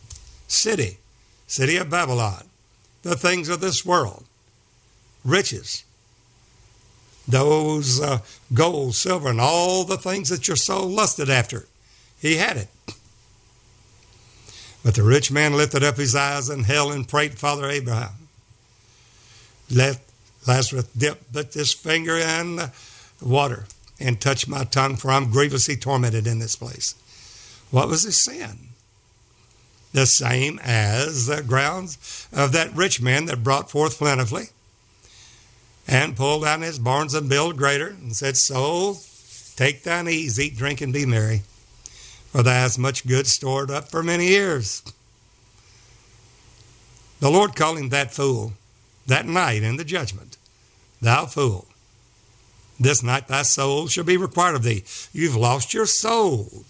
city, 0.46 0.98
city 1.48 1.76
of 1.76 1.90
Babylon, 1.90 2.44
the 3.02 3.16
things 3.16 3.48
of 3.48 3.60
this 3.60 3.84
world, 3.84 4.24
riches, 5.24 5.82
those 7.26 8.00
uh, 8.00 8.20
gold, 8.54 8.94
silver, 8.94 9.30
and 9.30 9.40
all 9.40 9.82
the 9.84 9.98
things 9.98 10.28
that 10.28 10.46
your 10.46 10.56
soul 10.56 10.88
lusted 10.88 11.28
after. 11.28 11.66
He 12.20 12.36
had 12.36 12.56
it. 12.56 12.68
But 14.84 14.94
the 14.94 15.02
rich 15.02 15.30
man 15.30 15.54
lifted 15.54 15.82
up 15.82 15.96
his 15.96 16.14
eyes 16.14 16.48
in 16.48 16.64
hell 16.64 16.92
and 16.92 17.06
prayed 17.06 17.38
Father 17.38 17.68
Abraham. 17.68 18.28
Let 19.70 20.00
Lazarus 20.46 20.86
dip 20.96 21.24
but 21.32 21.52
this 21.52 21.74
finger 21.74 22.16
in 22.16 22.56
the 22.56 22.72
water 23.20 23.66
and 24.00 24.20
touch 24.20 24.48
my 24.48 24.64
tongue, 24.64 24.96
for 24.96 25.10
I'm 25.10 25.30
grievously 25.30 25.76
tormented 25.76 26.26
in 26.26 26.38
this 26.38 26.56
place. 26.56 26.94
What 27.70 27.88
was 27.88 28.04
his 28.04 28.24
sin? 28.24 28.67
The 29.92 30.06
same 30.06 30.60
as 30.62 31.26
the 31.26 31.42
grounds 31.42 32.28
of 32.32 32.52
that 32.52 32.74
rich 32.74 33.00
man 33.00 33.26
that 33.26 33.42
brought 33.42 33.70
forth 33.70 33.98
plentifully 33.98 34.50
and 35.88 36.16
pulled 36.16 36.44
down 36.44 36.60
his 36.60 36.78
barns 36.78 37.14
and 37.14 37.28
build 37.28 37.56
greater, 37.56 37.88
and 37.88 38.14
said, 38.14 38.36
Soul, 38.36 38.98
take 39.56 39.82
thine 39.82 40.06
ease, 40.06 40.38
eat, 40.38 40.54
drink, 40.54 40.82
and 40.82 40.92
be 40.92 41.06
merry, 41.06 41.42
for 42.30 42.42
thou 42.42 42.52
hast 42.52 42.78
much 42.78 43.06
good 43.06 43.26
stored 43.26 43.70
up 43.70 43.88
for 43.88 44.02
many 44.02 44.28
years. 44.28 44.82
The 47.20 47.30
Lord 47.30 47.56
called 47.56 47.78
him 47.78 47.88
that 47.88 48.12
fool 48.12 48.52
that 49.06 49.26
night 49.26 49.62
in 49.62 49.76
the 49.76 49.84
judgment. 49.84 50.36
Thou 51.00 51.24
fool, 51.24 51.66
this 52.78 53.02
night 53.02 53.26
thy 53.26 53.42
soul 53.42 53.88
shall 53.88 54.04
be 54.04 54.16
required 54.16 54.54
of 54.54 54.62
thee. 54.62 54.84
You've 55.12 55.34
lost 55.34 55.74
your 55.74 55.86
soul. 55.86 56.64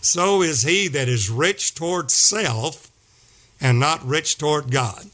So 0.00 0.42
is 0.42 0.62
he 0.62 0.88
that 0.88 1.08
is 1.08 1.30
rich 1.30 1.74
toward 1.74 2.10
self 2.10 2.90
and 3.60 3.80
not 3.80 4.04
rich 4.04 4.38
toward 4.38 4.70
God. 4.70 5.06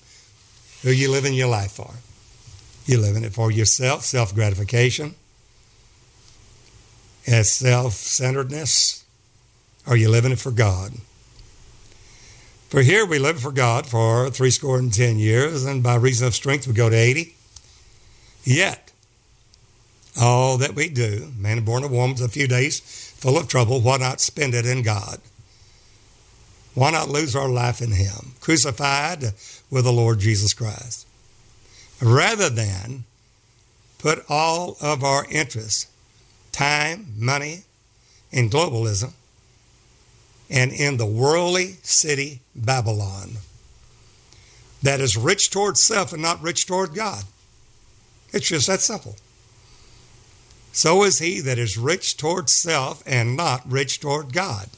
Who 0.83 0.91
you 0.91 1.11
living 1.11 1.35
your 1.35 1.49
life 1.49 1.73
for? 1.73 1.95
You're 2.87 3.01
living 3.01 3.25
it 3.25 3.33
for 3.33 3.51
yourself, 3.51 4.03
self 4.05 4.35
gratification, 4.35 5.15
as 7.27 7.51
self 7.51 7.95
centeredness, 7.95 9.05
or 9.87 9.97
you 9.97 10.11
living 10.11 10.33
it 10.33 10.39
for 10.39 10.51
God? 10.51 10.93
For 12.69 12.83
here 12.83 13.07
we 13.07 13.19
live 13.19 13.41
for 13.41 13.53
God 13.53 13.87
for 13.87 14.29
three 14.31 14.51
score 14.51 14.79
and 14.79 14.93
ten 14.93 15.19
years, 15.19 15.65
and 15.65 15.83
by 15.83 15.95
reason 15.95 16.27
of 16.27 16.35
strength 16.35 16.67
we 16.67 16.75
go 16.75 16.91
to 16.91 16.97
80. 16.97 17.35
Yet, 18.43 18.84
all 20.21 20.59
that 20.59 20.75
we 20.75 20.89
do, 20.89 21.33
man 21.39 21.65
born 21.65 21.85
of 21.85 21.91
woman, 21.91 22.23
a 22.23 22.29
few 22.29 22.47
days 22.47 22.81
full 22.81 23.39
of 23.39 23.49
trouble, 23.49 23.81
why 23.81 23.97
not 23.97 24.21
spend 24.21 24.55
it 24.55 24.67
in 24.67 24.83
God? 24.83 25.19
Why 26.75 26.91
not 26.91 27.09
lose 27.09 27.35
our 27.37 27.49
life 27.49 27.81
in 27.81 27.93
Him, 27.93 28.35
crucified 28.41 29.33
with 29.71 29.85
the 29.85 29.93
Lord 29.93 30.19
Jesus 30.21 30.53
Christ? 30.55 31.07
rather 32.01 32.51
than 32.51 33.05
put 33.99 34.25
all 34.29 34.77
of 34.81 35.03
our 35.03 35.25
interests, 35.31 35.87
time, 36.53 37.07
money, 37.17 37.63
in 38.31 38.51
globalism 38.51 39.13
and 40.51 40.73
in 40.73 40.97
the 40.97 41.07
worldly 41.07 41.77
city 41.83 42.41
Babylon 42.55 43.31
that 44.83 45.01
is 45.01 45.17
rich 45.17 45.51
toward 45.51 45.79
self 45.79 46.13
and 46.13 46.21
not 46.21 46.43
rich 46.43 46.67
toward 46.67 46.95
God. 46.95 47.25
It's 48.33 48.49
just 48.49 48.67
that 48.67 48.81
simple. 48.81 49.17
So 50.75 51.05
is 51.05 51.21
he 51.21 51.41
that 51.41 51.57
is 51.57 51.79
rich 51.79 52.17
toward 52.17 52.51
self 52.51 53.03
and 53.07 53.37
not 53.37 53.63
rich 53.71 54.01
toward 54.01 54.33
God. 54.33 54.69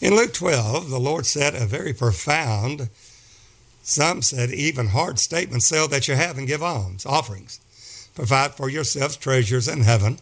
In 0.00 0.14
Luke 0.14 0.32
12, 0.32 0.90
the 0.90 1.00
Lord 1.00 1.26
said 1.26 1.54
a 1.54 1.66
very 1.66 1.92
profound 1.92 2.88
some 3.82 4.22
said 4.22 4.50
even 4.50 4.88
hard 4.88 5.18
statement 5.18 5.62
sell 5.62 5.86
that 5.88 6.08
you 6.08 6.14
have 6.14 6.38
and 6.38 6.46
give 6.46 6.62
alms, 6.62 7.04
offerings. 7.04 7.60
Provide 8.14 8.54
for 8.54 8.68
yourselves 8.68 9.16
treasures 9.16 9.68
in 9.68 9.82
heaven, 9.82 10.18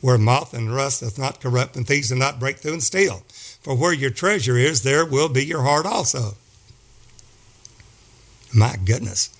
where 0.00 0.18
moth 0.18 0.54
and 0.54 0.74
rust 0.74 1.00
doth 1.00 1.18
not 1.18 1.40
corrupt, 1.40 1.74
and 1.74 1.86
thieves 1.86 2.08
do 2.08 2.14
not 2.14 2.38
break 2.38 2.58
through 2.58 2.74
and 2.74 2.82
steal. 2.82 3.22
For 3.62 3.76
where 3.76 3.92
your 3.92 4.10
treasure 4.10 4.56
is, 4.56 4.82
there 4.82 5.06
will 5.06 5.28
be 5.28 5.44
your 5.44 5.62
heart 5.62 5.86
also. 5.86 6.36
My 8.54 8.76
goodness. 8.84 9.30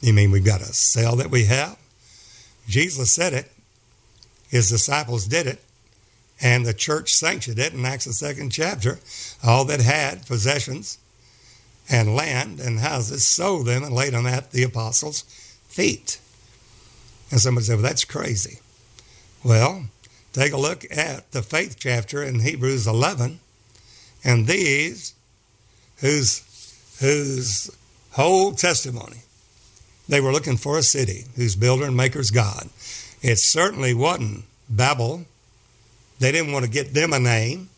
You 0.00 0.14
mean 0.14 0.30
we've 0.30 0.44
got 0.44 0.62
a 0.62 0.72
sell 0.72 1.16
that 1.16 1.30
we 1.30 1.44
have? 1.44 1.78
Jesus 2.66 3.12
said 3.12 3.34
it. 3.34 3.51
His 4.52 4.68
disciples 4.68 5.26
did 5.26 5.46
it. 5.46 5.64
And 6.40 6.66
the 6.66 6.74
church 6.74 7.12
sanctioned 7.12 7.58
it 7.58 7.72
in 7.72 7.84
Acts 7.86 8.04
the 8.04 8.12
second 8.12 8.50
chapter. 8.50 8.98
All 9.42 9.64
that 9.64 9.80
had 9.80 10.26
possessions 10.26 10.98
and 11.90 12.14
land 12.14 12.60
and 12.60 12.78
houses, 12.78 13.26
sold 13.26 13.66
them 13.66 13.82
and 13.82 13.94
laid 13.94 14.12
them 14.12 14.26
at 14.26 14.52
the 14.52 14.62
apostles' 14.62 15.22
feet. 15.66 16.20
And 17.30 17.40
somebody 17.40 17.64
said, 17.64 17.76
Well, 17.76 17.82
that's 17.82 18.04
crazy. 18.04 18.58
Well, 19.42 19.86
take 20.32 20.52
a 20.52 20.58
look 20.58 20.84
at 20.90 21.32
the 21.32 21.42
faith 21.42 21.76
chapter 21.78 22.22
in 22.22 22.40
Hebrews 22.40 22.86
11, 22.86 23.40
and 24.22 24.46
these, 24.46 25.14
whose, 25.98 26.76
whose 27.00 27.70
whole 28.12 28.52
testimony, 28.52 29.22
they 30.08 30.20
were 30.20 30.32
looking 30.32 30.58
for 30.58 30.78
a 30.78 30.82
city 30.82 31.24
whose 31.36 31.56
builder 31.56 31.86
and 31.86 31.96
maker 31.96 32.20
is 32.20 32.30
God. 32.30 32.68
It 33.22 33.38
certainly 33.38 33.94
wasn't 33.94 34.44
Babel. 34.68 35.24
They 36.18 36.32
didn't 36.32 36.52
want 36.52 36.64
to 36.64 36.70
get 36.70 36.92
them 36.92 37.12
a 37.12 37.20
name. 37.20 37.70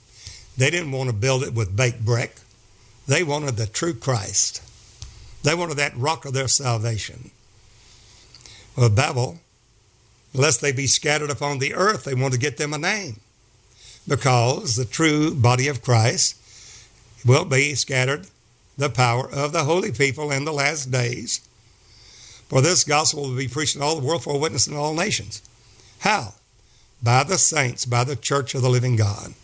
They 0.57 0.71
didn't 0.71 0.93
want 0.93 1.11
to 1.11 1.15
build 1.15 1.43
it 1.43 1.55
with 1.55 1.77
baked 1.77 2.05
brick. 2.05 2.37
They 3.07 3.23
wanted 3.23 3.57
the 3.57 3.67
true 3.67 3.95
Christ. 3.95 4.63
They 5.43 5.55
wanted 5.55 5.77
that 5.77 5.97
rock 5.97 6.25
of 6.25 6.33
their 6.33 6.49
salvation. 6.49 7.31
Well, 8.77 8.89
Babel, 8.89 9.39
lest 10.33 10.61
they 10.61 10.73
be 10.73 10.87
scattered 10.87 11.31
upon 11.31 11.59
the 11.59 11.75
earth, 11.75 12.05
they 12.05 12.15
wanted 12.15 12.33
to 12.33 12.39
get 12.39 12.57
them 12.57 12.73
a 12.73 12.79
name. 12.79 13.21
Because 14.09 14.77
the 14.77 14.85
true 14.85 15.35
body 15.35 15.69
of 15.69 15.83
Christ 15.83 16.37
will 17.25 17.45
be 17.45 17.75
scattered, 17.75 18.27
the 18.77 18.91
power 18.91 19.31
of 19.31 19.53
the 19.53 19.65
holy 19.65 19.93
people 19.93 20.31
in 20.31 20.45
the 20.45 20.53
last 20.53 20.91
days. 20.91 21.47
For 22.49 22.61
this 22.61 22.85
gospel 22.85 23.23
will 23.23 23.37
be 23.37 23.49
preached 23.49 23.77
in 23.77 23.83
all 23.83 23.99
the 23.99 24.07
world 24.07 24.23
for 24.23 24.35
a 24.35 24.39
witness 24.39 24.67
in 24.67 24.77
all 24.77 24.95
nations. 24.95 25.43
How? 26.01 26.35
By 27.03 27.25
the 27.25 27.39
saints, 27.39 27.85
by 27.85 28.05
the 28.05 28.17
church 28.17 28.55
of 28.55 28.63
the 28.63 28.69
living 28.69 28.97
God. 28.97 29.35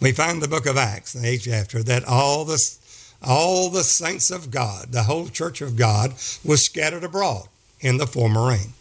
We 0.00 0.12
find 0.12 0.32
in 0.32 0.40
the 0.40 0.48
book 0.48 0.66
of 0.66 0.76
Acts, 0.76 1.12
the 1.12 1.26
eighth 1.26 1.42
chapter, 1.44 1.82
that 1.82 2.04
all 2.04 2.44
this, 2.44 3.14
all 3.22 3.68
the 3.68 3.82
saints 3.82 4.30
of 4.30 4.50
God, 4.50 4.92
the 4.92 5.04
whole 5.04 5.28
church 5.28 5.60
of 5.60 5.76
God, 5.76 6.12
was 6.44 6.64
scattered 6.64 7.04
abroad 7.04 7.48
in 7.80 7.96
the 7.96 8.06
former 8.06 8.48
rain. 8.48 8.74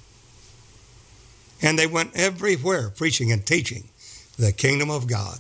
And 1.62 1.78
they 1.78 1.88
went 1.88 2.15
everywhere 2.15 2.89
preaching 2.89 3.32
and 3.32 3.46
teaching 3.46 3.86
the 4.38 4.52
kingdom 4.52 4.91
of 4.91 5.08
God. 5.08 5.39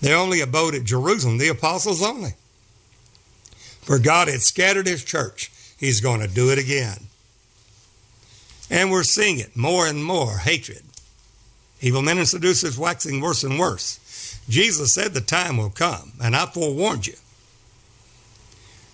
They 0.00 0.12
only 0.14 0.40
abode 0.40 0.74
at 0.74 0.84
Jerusalem, 0.84 1.38
the 1.38 1.48
apostles 1.48 2.02
only. 2.02 2.34
For 3.82 3.98
God 3.98 4.28
had 4.28 4.42
scattered 4.42 4.86
his 4.86 5.04
church. 5.04 5.50
He's 5.78 6.00
going 6.00 6.20
to 6.20 6.28
do 6.28 6.50
it 6.50 6.58
again. 6.58 7.06
And 8.70 8.90
we're 8.90 9.02
seeing 9.02 9.38
it 9.38 9.56
more 9.56 9.86
and 9.86 10.04
more 10.04 10.38
hatred. 10.38 10.82
Evil 11.80 12.02
men 12.02 12.18
and 12.18 12.28
seducers 12.28 12.78
waxing 12.78 13.20
worse 13.20 13.42
and 13.42 13.58
worse. 13.58 14.38
Jesus 14.48 14.92
said 14.92 15.14
the 15.14 15.20
time 15.20 15.56
will 15.56 15.70
come, 15.70 16.12
and 16.22 16.36
I 16.36 16.46
forewarned 16.46 17.06
you 17.06 17.14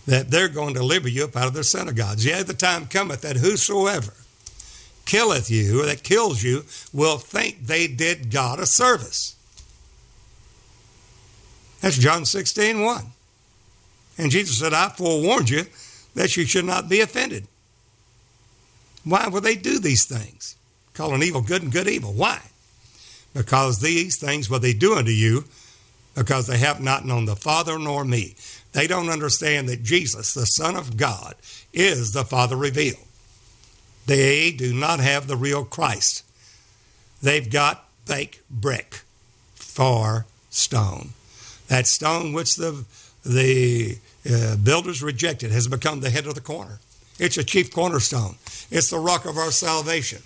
that 0.07 0.31
they're 0.31 0.49
going 0.49 0.75
to 0.75 0.81
deliver 0.81 1.09
you 1.09 1.25
up 1.25 1.37
out 1.37 1.49
of 1.49 1.55
their 1.55 1.63
synagogues. 1.63 2.25
Yea, 2.25 2.43
the 2.43 2.55
time 2.55 2.87
cometh 2.87 3.23
that 3.23 3.37
whosoever 3.37 4.15
killeth 5.05 5.51
you, 5.51 5.83
or 5.83 5.87
that 5.87 6.03
kills 6.03 6.43
you, 6.43 6.65
will 6.93 7.19
think 7.19 7.67
they 7.67 7.87
did 7.87 8.31
God 8.31 8.61
a 8.61 8.67
service. 8.67 9.35
That's 11.81 11.99
John 11.99 12.25
16, 12.25 12.83
1. 12.83 13.07
And 14.19 14.31
Jesus 14.31 14.59
said, 14.59 14.73
I 14.73 14.89
forewarned 14.89 15.51
you 15.51 15.65
that 16.15 16.37
you 16.37 16.47
should 16.47 16.65
not 16.65 16.89
be 16.89 17.01
offended. 17.01 17.47
Why 19.05 19.29
would 19.29 19.45
they 19.45 19.55
do 19.55 19.79
these 19.79 20.05
things? 20.05 20.57
Calling 20.95 21.23
evil 21.23 21.43
good 21.43 21.63
and 21.63 21.73
good 21.73 21.89
evil. 21.89 22.13
Why? 22.13 22.41
Because 23.35 23.81
these 23.81 24.19
things 24.19 24.49
will 24.49 24.59
they 24.59 24.73
do 24.73 24.95
unto 24.95 25.11
you 25.11 25.45
because 26.15 26.47
they 26.47 26.59
have 26.59 26.81
not 26.81 27.05
known 27.05 27.27
the 27.27 27.37
Father 27.37 27.79
nor 27.79 28.05
me. 28.05 28.35
They 28.73 28.87
don't 28.87 29.11
understand 29.11 29.69
that 29.69 29.83
Jesus, 29.83 30.35
the 30.35 30.47
Son 30.47 30.75
of 30.75 30.97
God, 30.97 31.35
is 31.73 32.13
the 32.13 32.25
Father 32.25 32.57
revealed. 32.57 32.99
They 34.07 34.51
do 34.51 34.73
not 34.73 35.01
have 35.01 35.27
the 35.27 35.37
real 35.37 35.65
Christ. 35.65 36.25
They've 37.23 37.51
got 37.51 37.89
fake 38.07 38.43
brick 38.51 39.03
for 39.55 40.27
stone. 40.49 41.11
That 41.69 41.87
stone 41.87 42.33
which 42.33 42.57
the, 42.57 42.85
the 43.27 43.99
uh, 44.31 44.57
builders 44.57 45.03
rejected 45.03 45.51
has 45.51 45.69
become 45.69 46.01
the 46.01 46.11
head 46.11 46.27
of 46.27 46.35
the 46.35 46.41
corner. 46.41 46.79
It's 47.19 47.37
a 47.37 47.45
chief 47.45 47.73
cornerstone. 47.73 48.37
It's 48.71 48.91
the 48.91 48.99
rock 48.99 49.25
of 49.25 49.37
our 49.37 49.51
salvation. 49.51 50.23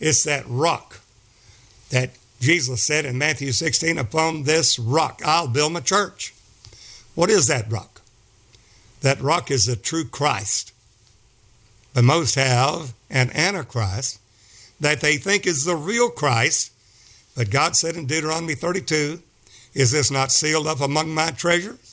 It's 0.00 0.24
that 0.24 0.44
rock 0.48 1.00
that 1.90 2.10
Jesus 2.40 2.82
said 2.82 3.04
in 3.04 3.18
Matthew 3.18 3.52
16, 3.52 3.98
Upon 3.98 4.42
this 4.44 4.78
rock 4.78 5.22
I'll 5.24 5.48
build 5.48 5.72
my 5.72 5.80
church. 5.80 6.34
What 7.14 7.30
is 7.30 7.46
that 7.46 7.70
rock? 7.70 8.00
That 9.02 9.20
rock 9.20 9.50
is 9.50 9.66
the 9.66 9.76
true 9.76 10.04
Christ. 10.04 10.72
But 11.94 12.04
most 12.04 12.34
have 12.36 12.94
an 13.10 13.30
antichrist 13.32 14.18
that 14.80 15.00
they 15.00 15.16
think 15.16 15.46
is 15.46 15.64
the 15.64 15.76
real 15.76 16.08
Christ. 16.08 16.72
But 17.36 17.50
God 17.50 17.76
said 17.76 17.96
in 17.96 18.06
Deuteronomy 18.06 18.54
32, 18.54 19.20
Is 19.74 19.92
this 19.92 20.10
not 20.10 20.32
sealed 20.32 20.66
up 20.66 20.80
among 20.80 21.14
my 21.14 21.30
treasures? 21.30 21.91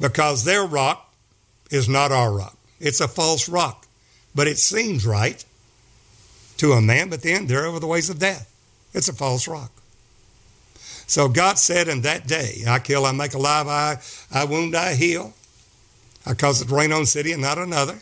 Because 0.00 0.44
their 0.44 0.64
rock 0.64 1.12
is 1.70 1.88
not 1.88 2.12
our 2.12 2.32
rock. 2.32 2.56
It's 2.80 3.00
a 3.00 3.08
false 3.08 3.48
rock. 3.48 3.86
But 4.34 4.46
it 4.46 4.58
seems 4.58 5.06
right 5.06 5.44
to 6.58 6.72
a 6.72 6.80
man, 6.80 7.08
but 7.08 7.22
then 7.22 7.46
they're 7.46 7.66
over 7.66 7.80
the 7.80 7.86
ways 7.86 8.10
of 8.10 8.18
death. 8.18 8.54
It's 8.92 9.08
a 9.08 9.12
false 9.12 9.48
rock. 9.48 9.72
So 11.06 11.28
God 11.28 11.58
said 11.58 11.88
in 11.88 12.02
that 12.02 12.26
day, 12.26 12.64
I 12.68 12.78
kill, 12.78 13.06
I 13.06 13.12
make 13.12 13.34
alive, 13.34 13.66
I, 13.66 13.96
I 14.30 14.44
wound, 14.44 14.74
I 14.74 14.94
heal. 14.94 15.32
I 16.26 16.34
cause 16.34 16.60
it 16.60 16.68
to 16.68 16.74
rain 16.74 16.92
on 16.92 17.06
city 17.06 17.32
and 17.32 17.40
not 17.40 17.56
another. 17.56 17.98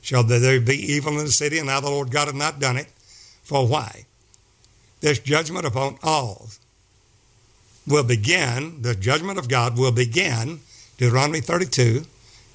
Shall 0.00 0.22
there 0.22 0.60
be 0.60 0.76
evil 0.76 1.18
in 1.18 1.26
the 1.26 1.32
city, 1.32 1.58
and 1.58 1.66
now 1.66 1.80
the 1.80 1.90
Lord 1.90 2.10
God 2.10 2.28
hath 2.28 2.34
not 2.34 2.58
done 2.58 2.78
it? 2.78 2.86
For 3.42 3.66
why? 3.66 4.06
This 5.00 5.18
judgment 5.18 5.66
upon 5.66 5.98
all 6.02 6.48
will 7.86 8.04
begin, 8.04 8.80
the 8.82 8.94
judgment 8.94 9.38
of 9.38 9.48
God 9.48 9.76
will 9.76 9.92
begin, 9.92 10.60
Deuteronomy 11.00 11.40
32, 11.40 12.04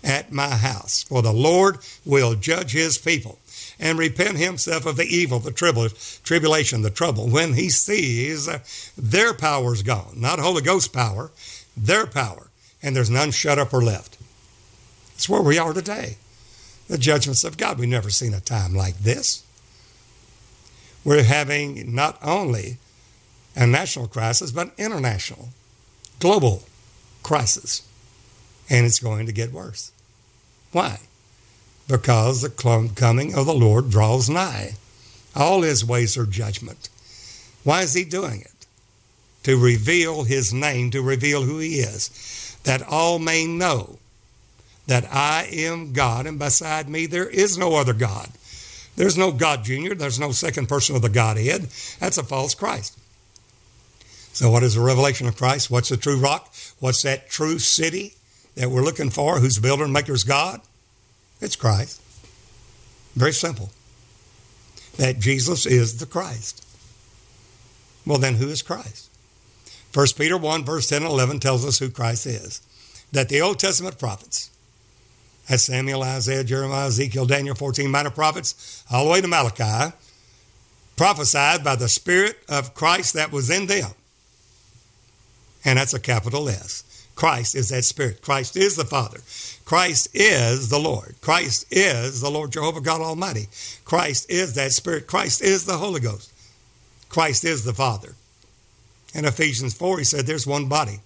at 0.04 0.32
my 0.32 0.50
house. 0.50 1.02
For 1.02 1.24
the 1.24 1.34
Lord 1.34 1.80
will 2.06 2.36
judge 2.36 2.74
his 2.74 2.96
people 2.96 3.40
and 3.80 3.98
repent 3.98 4.38
himself 4.38 4.86
of 4.86 4.98
the 4.98 5.08
evil, 5.08 5.40
the 5.40 5.52
tribulation, 5.52 6.84
the 6.84 6.92
trouble, 6.92 7.28
when 7.28 7.54
he 7.54 7.70
sees 7.70 8.48
their 8.96 9.34
power's 9.34 9.82
gone, 9.82 10.14
not 10.16 10.38
Holy 10.38 10.62
Ghost 10.62 10.94
power, 10.94 11.32
their 11.76 12.06
power, 12.06 12.52
and 12.84 12.96
there's 12.96 13.10
none 13.10 13.32
shut 13.32 13.58
up 13.58 13.74
or 13.74 13.82
left. 13.82 14.16
It's 15.16 15.28
where 15.28 15.42
we 15.42 15.58
are 15.58 15.74
today. 15.74 16.18
The 16.88 17.00
judgments 17.00 17.44
of 17.44 17.58
God. 17.58 17.80
We've 17.80 17.90
never 17.90 18.12
seen 18.12 18.36
a 18.36 18.40
time 18.40 18.76
like 18.76 19.00
this. 19.00 19.44
We're 21.04 21.24
having 21.24 21.96
not 21.96 22.20
only 22.22 22.78
a 23.56 23.66
national 23.66 24.08
crisis, 24.08 24.52
but 24.52 24.72
international, 24.78 25.50
global 26.20 26.62
crisis. 27.24 27.82
And 28.70 28.86
it's 28.86 29.00
going 29.00 29.26
to 29.28 29.32
get 29.32 29.52
worse. 29.52 29.92
Why? 30.72 31.00
because 31.88 32.42
the 32.42 32.50
coming 32.96 33.36
of 33.36 33.46
the 33.46 33.54
Lord 33.54 33.90
draws 33.90 34.30
nigh. 34.30 34.74
All 35.36 35.62
his 35.62 35.86
ways 35.86 36.18
are 36.18 36.26
judgment. 36.26 36.90
Why 37.64 37.82
is 37.82 37.94
he 37.94 38.04
doing 38.04 38.42
it? 38.42 38.66
To 39.44 39.62
reveal 39.62 40.24
his 40.24 40.54
name, 40.54 40.92
to 40.92 41.02
reveal 41.02 41.44
who 41.44 41.60
he 41.60 41.76
is, 41.76 42.58
that 42.64 42.82
all 42.82 43.20
may 43.20 43.46
know 43.46 44.00
that 44.88 45.06
I 45.12 45.48
am 45.52 45.94
God, 45.94 46.26
and 46.26 46.40
beside 46.40 46.90
me 46.90 47.06
there 47.06 47.30
is 47.30 47.58
no 47.58 47.76
other 47.76 47.94
God. 47.94 48.30
There's 48.96 49.18
no 49.18 49.32
God 49.32 49.64
Junior, 49.64 49.94
there's 49.94 50.20
no 50.20 50.32
second 50.32 50.70
person 50.70 50.96
of 50.96 51.02
the 51.02 51.10
Godhead. 51.10 51.68
That's 52.00 52.18
a 52.18 52.24
false 52.24 52.56
Christ. 52.56 52.98
So, 54.34 54.50
what 54.50 54.64
is 54.64 54.76
the 54.76 54.82
revelation 54.82 55.28
of 55.28 55.38
Christ? 55.38 55.70
What's 55.70 55.90
the 55.90 55.98
true 55.98 56.20
rock? 56.20 56.54
What's 56.80 57.02
that 57.04 57.30
true 57.30 57.60
city 57.60 58.16
that 58.56 58.70
we're 58.70 58.84
looking 58.84 59.10
for? 59.10 59.40
Whose 59.40 59.60
builder 59.60 59.84
and 59.84 59.94
maker 59.94 60.14
is 60.14 60.24
God? 60.24 60.62
It's 61.42 61.56
Christ. 61.56 62.02
Very 63.16 63.34
simple. 63.34 63.70
That 64.98 65.20
Jesus 65.20 65.66
is 65.66 66.00
the 66.00 66.06
Christ. 66.06 66.66
Well, 68.06 68.18
then 68.18 68.36
who 68.36 68.48
is 68.48 68.62
Christ? 68.62 69.10
1 69.94 70.08
Peter 70.18 70.38
1, 70.38 70.66
verse 70.66 70.88
10 70.88 71.04
and 71.04 71.12
11 71.12 71.40
tells 71.40 71.66
us 71.66 71.80
who 71.80 71.90
Christ 71.90 72.26
is. 72.26 72.62
That 73.12 73.30
the 73.30 73.42
Old 73.42 73.60
Testament 73.60 73.98
prophets, 73.98 74.52
as 75.50 75.64
Samuel, 75.64 76.04
Isaiah, 76.04 76.44
Jeremiah, 76.44 76.88
Ezekiel, 76.88 77.26
Daniel, 77.26 77.56
14 77.56 77.90
minor 77.90 78.10
prophets, 78.10 78.84
all 78.92 79.06
the 79.06 79.12
way 79.12 79.22
to 79.22 79.28
Malachi, 79.28 79.96
prophesied 80.98 81.64
by 81.64 81.76
the 81.76 81.90
Spirit 81.90 82.38
of 82.50 82.74
Christ 82.74 83.14
that 83.14 83.32
was 83.32 83.50
in 83.50 83.68
them. 83.68 83.92
And 85.64 85.78
that's 85.80 85.94
a 85.94 86.00
capital 86.00 86.48
S. 86.50 86.84
Christ 87.16 87.56
is 87.56 87.70
that 87.70 87.86
Spirit. 87.86 88.22
Christ 88.22 88.58
is 88.58 88.76
the 88.76 88.86
Father. 88.86 89.20
Christ 89.64 90.10
is 90.14 90.70
the 90.70 90.80
Lord. 90.80 91.16
Christ 91.22 91.66
is 91.72 92.22
the 92.22 92.30
Lord 92.30 92.52
Jehovah 92.52 92.82
God 92.82 93.02
Almighty. 93.02 93.48
Christ 93.86 94.30
is 94.30 94.54
that 94.56 94.74
Spirit. 94.74 95.08
Christ 95.08 95.42
is 95.42 95.66
the 95.66 95.78
Holy 95.78 96.02
Ghost. 96.02 96.32
Christ 97.10 97.46
is 97.46 97.64
the 97.64 97.74
Father. 97.74 98.16
In 99.14 99.24
Ephesians 99.24 99.74
4, 99.74 100.00
he 100.00 100.04
said 100.04 100.26
there's 100.26 100.46
one 100.46 100.68
body, 100.68 101.00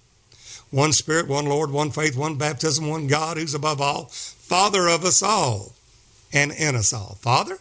one 0.71 0.91
Spirit, 0.91 1.27
one 1.27 1.45
Lord, 1.45 1.71
one 1.71 1.91
faith, 1.91 2.17
one 2.17 2.35
baptism, 2.35 2.89
one 2.89 3.05
God 3.05 3.37
who's 3.37 3.53
above 3.53 3.79
all, 3.79 4.05
Father 4.05 4.87
of 4.87 5.05
us 5.05 5.21
all 5.21 5.73
and 6.33 6.51
in 6.51 6.75
us 6.75 6.91
all. 6.91 7.17
Father? 7.21 7.59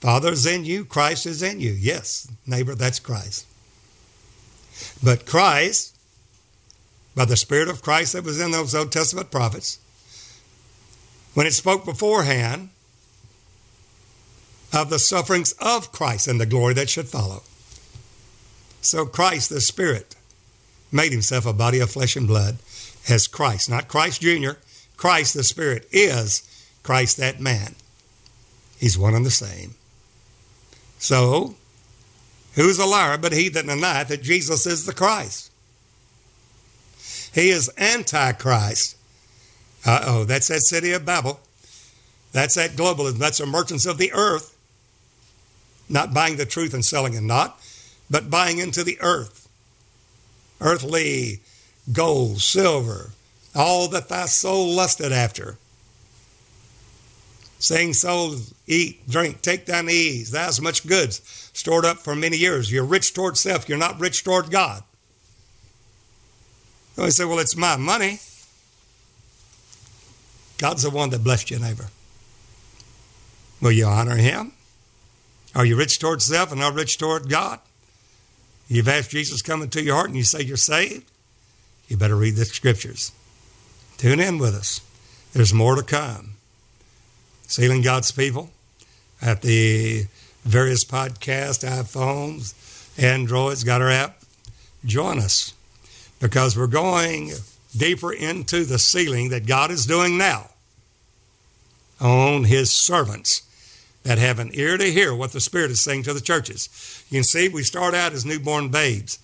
Father 0.00 0.32
is 0.32 0.44
in 0.44 0.64
you, 0.64 0.84
Christ 0.84 1.26
is 1.26 1.44
in 1.44 1.60
you. 1.60 1.70
Yes, 1.70 2.28
neighbor, 2.44 2.74
that's 2.74 2.98
Christ. 2.98 3.46
But 5.00 5.26
Christ 5.26 5.91
by 7.14 7.24
the 7.24 7.36
Spirit 7.36 7.68
of 7.68 7.82
Christ 7.82 8.12
that 8.12 8.24
was 8.24 8.40
in 8.40 8.50
those 8.50 8.74
Old 8.74 8.92
Testament 8.92 9.30
prophets, 9.30 9.78
when 11.34 11.46
it 11.46 11.52
spoke 11.52 11.84
beforehand 11.84 12.70
of 14.72 14.90
the 14.90 14.98
sufferings 14.98 15.52
of 15.60 15.92
Christ 15.92 16.26
and 16.26 16.40
the 16.40 16.46
glory 16.46 16.74
that 16.74 16.88
should 16.88 17.08
follow. 17.08 17.42
So 18.80 19.06
Christ, 19.06 19.50
the 19.50 19.60
Spirit, 19.60 20.16
made 20.90 21.12
himself 21.12 21.46
a 21.46 21.52
body 21.52 21.80
of 21.80 21.90
flesh 21.90 22.16
and 22.16 22.26
blood 22.26 22.56
as 23.08 23.28
Christ, 23.28 23.70
not 23.70 23.88
Christ 23.88 24.22
Jr., 24.22 24.52
Christ, 24.96 25.34
the 25.34 25.44
Spirit, 25.44 25.88
is 25.92 26.42
Christ, 26.82 27.16
that 27.18 27.40
man. 27.40 27.74
He's 28.78 28.98
one 28.98 29.14
and 29.14 29.24
the 29.24 29.30
same. 29.30 29.74
So, 30.98 31.54
who's 32.54 32.78
a 32.78 32.86
liar 32.86 33.18
but 33.18 33.32
he 33.32 33.48
that 33.50 33.66
denieth 33.66 34.08
that 34.08 34.22
Jesus 34.22 34.66
is 34.66 34.86
the 34.86 34.92
Christ? 34.92 35.51
He 37.32 37.50
is 37.50 37.70
Antichrist. 37.78 38.96
Uh 39.84 40.04
oh, 40.06 40.24
that's 40.24 40.48
that 40.48 40.60
city 40.60 40.92
of 40.92 41.04
Babel. 41.04 41.40
That's 42.32 42.54
that 42.54 42.72
globalism. 42.72 43.18
That's 43.18 43.38
the 43.38 43.46
merchants 43.46 43.86
of 43.86 43.98
the 43.98 44.12
earth. 44.12 44.56
Not 45.88 46.14
buying 46.14 46.36
the 46.36 46.46
truth 46.46 46.72
and 46.72 46.84
selling 46.84 47.14
it 47.14 47.22
not, 47.22 47.60
but 48.10 48.30
buying 48.30 48.58
into 48.58 48.84
the 48.84 48.98
earth. 49.00 49.48
Earthly 50.60 51.40
gold, 51.92 52.40
silver, 52.40 53.10
all 53.54 53.88
that 53.88 54.08
thy 54.08 54.26
soul 54.26 54.68
lusted 54.68 55.12
after. 55.12 55.58
Saying, 57.58 57.94
soul, 57.94 58.36
eat, 58.66 59.08
drink, 59.08 59.40
take 59.42 59.66
thine 59.66 59.88
ease. 59.88 60.30
Thou 60.30 60.44
hast 60.44 60.62
much 60.62 60.86
goods 60.86 61.20
stored 61.52 61.84
up 61.84 61.98
for 61.98 62.14
many 62.14 62.36
years. 62.36 62.72
You're 62.72 62.84
rich 62.84 63.14
toward 63.14 63.36
self. 63.36 63.68
You're 63.68 63.78
not 63.78 64.00
rich 64.00 64.24
toward 64.24 64.50
God. 64.50 64.82
So 66.94 67.04
he 67.04 67.10
said, 67.10 67.26
well, 67.26 67.38
it's 67.38 67.56
my 67.56 67.76
money. 67.76 68.20
God's 70.58 70.82
the 70.82 70.90
one 70.90 71.10
that 71.10 71.24
blessed 71.24 71.50
your 71.50 71.60
neighbor. 71.60 71.88
Will 73.60 73.72
you 73.72 73.86
honor 73.86 74.16
him? 74.16 74.52
Are 75.54 75.64
you 75.64 75.76
rich 75.76 75.98
toward 75.98 76.22
self 76.22 76.50
and 76.50 76.60
not 76.60 76.74
rich 76.74 76.98
toward 76.98 77.28
God? 77.28 77.60
You've 78.68 78.88
asked 78.88 79.10
Jesus 79.10 79.42
come 79.42 79.62
into 79.62 79.82
your 79.82 79.94
heart 79.96 80.08
and 80.08 80.16
you 80.16 80.24
say 80.24 80.42
you're 80.42 80.56
saved? 80.56 81.10
You 81.88 81.96
better 81.96 82.16
read 82.16 82.36
the 82.36 82.44
scriptures. 82.44 83.12
Tune 83.98 84.20
in 84.20 84.38
with 84.38 84.54
us. 84.54 84.80
There's 85.32 85.52
more 85.52 85.76
to 85.76 85.82
come. 85.82 86.34
Sealing 87.46 87.82
God's 87.82 88.12
people 88.12 88.50
at 89.20 89.42
the 89.42 90.06
various 90.44 90.84
podcasts, 90.84 91.68
iPhones, 91.68 92.54
Androids, 92.98 93.64
got 93.64 93.82
our 93.82 93.90
app. 93.90 94.18
Join 94.84 95.18
us 95.18 95.54
because 96.22 96.56
we're 96.56 96.68
going 96.68 97.32
deeper 97.76 98.12
into 98.12 98.64
the 98.64 98.78
sealing 98.78 99.30
that 99.30 99.44
God 99.44 99.72
is 99.72 99.84
doing 99.84 100.16
now 100.16 100.50
on 102.00 102.44
his 102.44 102.70
servants 102.70 103.42
that 104.04 104.18
have 104.18 104.38
an 104.38 104.50
ear 104.54 104.76
to 104.78 104.84
hear 104.84 105.12
what 105.14 105.32
the 105.32 105.40
Spirit 105.40 105.72
is 105.72 105.80
saying 105.80 106.04
to 106.04 106.14
the 106.14 106.20
churches. 106.20 107.04
You 107.10 107.18
can 107.18 107.24
see 107.24 107.48
we 107.48 107.64
start 107.64 107.92
out 107.92 108.12
as 108.12 108.24
newborn 108.24 108.68
babes, 108.68 109.18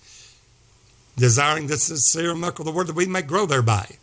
desiring 1.15 1.67
the 1.67 1.77
sincere 1.77 2.35
milk 2.35 2.59
of 2.59 2.65
the 2.65 2.71
word 2.71 2.87
that 2.87 2.95
we 2.95 3.05
may 3.05 3.21
grow 3.21 3.45
thereby. 3.45 3.95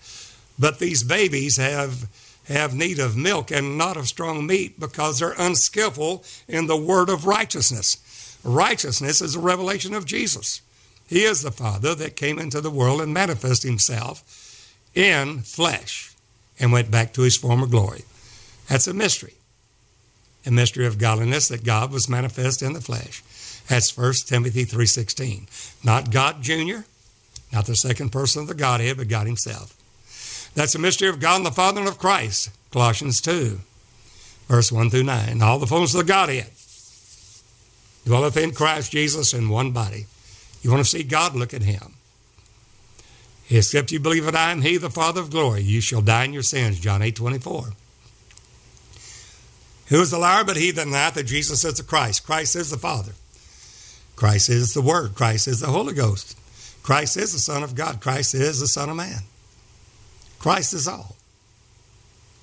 But 0.59 0.79
these 0.79 1.03
babies 1.05 1.59
have 1.59 2.09
have 2.49 2.75
need 2.75 2.99
of 3.01 3.17
milk 3.17 3.51
and 3.51 3.77
not 3.77 3.97
of 3.97 4.07
strong 4.07 4.47
meat 4.47 4.79
because 4.79 5.19
they're 5.19 5.35
unskillful 5.37 6.25
in 6.47 6.67
the 6.67 6.77
word 6.77 7.11
of 7.11 7.27
righteousness. 7.27 8.39
Righteousness 8.45 9.21
is 9.21 9.35
a 9.35 9.41
revelation 9.41 9.93
of 9.95 10.07
Jesus. 10.07 10.63
He 11.07 11.23
is 11.23 11.43
the 11.43 11.51
Father 11.51 11.95
that 11.95 12.17
came 12.17 12.39
into 12.39 12.61
the 12.61 12.71
world 12.71 13.01
and 13.01 13.15
manifested 13.15 13.69
himself 13.69 14.23
in 14.95 15.41
flesh 15.41 16.15
and 16.59 16.73
went 16.73 16.91
back 16.91 17.13
to 17.13 17.23
his 17.23 17.37
former 17.37 17.67
glory. 17.67 18.03
That's 18.69 18.87
a 18.87 18.95
mystery. 18.95 19.35
A 20.45 20.51
mystery 20.51 20.87
of 20.87 20.99
godliness 20.99 21.49
that 21.49 21.65
God 21.65 21.93
was 21.93 22.09
manifest 22.09 22.63
in 22.63 22.73
the 22.73 22.81
flesh. 22.81 23.23
That's 23.69 23.97
1 23.97 24.13
Timothy 24.27 24.65
3.16. 24.65 25.85
Not 25.85 26.11
God 26.11 26.43
Jr., 26.43 26.85
not 27.53 27.67
the 27.67 27.77
second 27.77 28.11
person 28.11 28.43
of 28.43 28.49
the 28.49 28.55
Godhead, 28.55 28.97
but 28.97 29.09
God 29.09 29.27
himself. 29.27 29.77
That's 30.55 30.75
a 30.75 30.79
mystery 30.79 31.09
of 31.09 31.21
God 31.21 31.37
and 31.37 31.47
the 31.47 31.51
Father 31.51 31.81
and 31.81 31.89
of 31.89 31.99
Christ. 31.99 32.51
Colossians 32.71 33.21
2, 33.21 33.61
verse 34.49 34.73
1 34.73 34.91
through 34.91 35.05
9. 35.05 35.43
All 35.43 35.59
the 35.59 35.67
fullness 35.67 35.95
of 35.95 35.99
the 35.99 36.13
Godhead 36.13 36.51
dwelleth 38.05 38.37
in 38.37 38.53
Christ 38.53 38.93
Jesus 38.93 39.35
in 39.35 39.49
one 39.49 39.73
body. 39.73 40.07
You 40.67 40.73
want 40.73 40.85
to 40.85 40.91
see 40.91 41.05
God, 41.05 41.37
look 41.37 41.55
at 41.55 41.63
him. 41.63 41.95
Except 43.49 43.93
you 43.93 44.01
believe 44.01 44.25
that 44.25 44.35
I 44.35 44.51
am 44.51 44.63
he, 44.63 44.79
the 44.79 44.91
Father 44.91 45.21
of 45.21 45.31
glory, 45.31 45.63
you 45.63 45.81
shall 45.81 46.03
die 46.03 46.25
in 46.25 46.33
your 46.33 46.43
sins. 46.43 46.81
John 46.81 47.03
8, 47.03 47.15
24. 47.15 47.69
Who 49.87 50.01
is 50.01 50.11
the 50.11 50.19
liar 50.19 50.43
but 50.43 50.57
he 50.57 50.73
that 50.73 50.83
denieth 50.83 51.15
that 51.15 51.23
Jesus 51.23 51.65
is 51.65 51.75
the 51.75 51.85
Christ? 51.85 52.27
Christ 52.27 52.57
is 52.57 52.71
the 52.71 52.79
Father. 52.79 53.13
Christ 54.17 54.49
is 54.49 54.75
the 54.75 54.83
Word. 54.83 55.15
Christ 55.15 55.47
is 55.47 55.61
the 55.61 55.69
Holy 55.69 55.95
Ghost. 55.95 56.37
Christ 56.83 57.17
is 57.17 57.33
the 57.33 57.39
Son 57.39 57.63
of 57.63 57.77
God. 57.77 58.01
Christ 58.01 58.35
is 58.35 58.59
the 58.59 58.67
Son 58.67 58.89
of 58.89 58.97
Man. 58.97 59.21
Christ 60.41 60.75
is 60.75 60.89
all. 60.89 61.15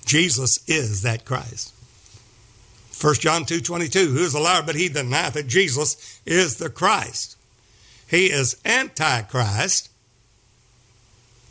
Jesus 0.05 0.63
is 0.69 1.01
that 1.01 1.25
Christ. 1.25 1.73
1 3.01 3.15
John 3.15 3.43
2 3.43 3.59
22, 3.59 4.13
who 4.13 4.23
is 4.23 4.31
the 4.31 4.39
liar 4.39 4.63
but 4.65 4.75
he 4.75 4.87
that 4.87 5.03
denieth 5.03 5.33
that 5.33 5.47
Jesus 5.47 6.21
is 6.25 6.55
the 6.55 6.69
Christ? 6.69 7.35
He 8.13 8.27
is 8.27 8.57
Antichrist. 8.63 9.89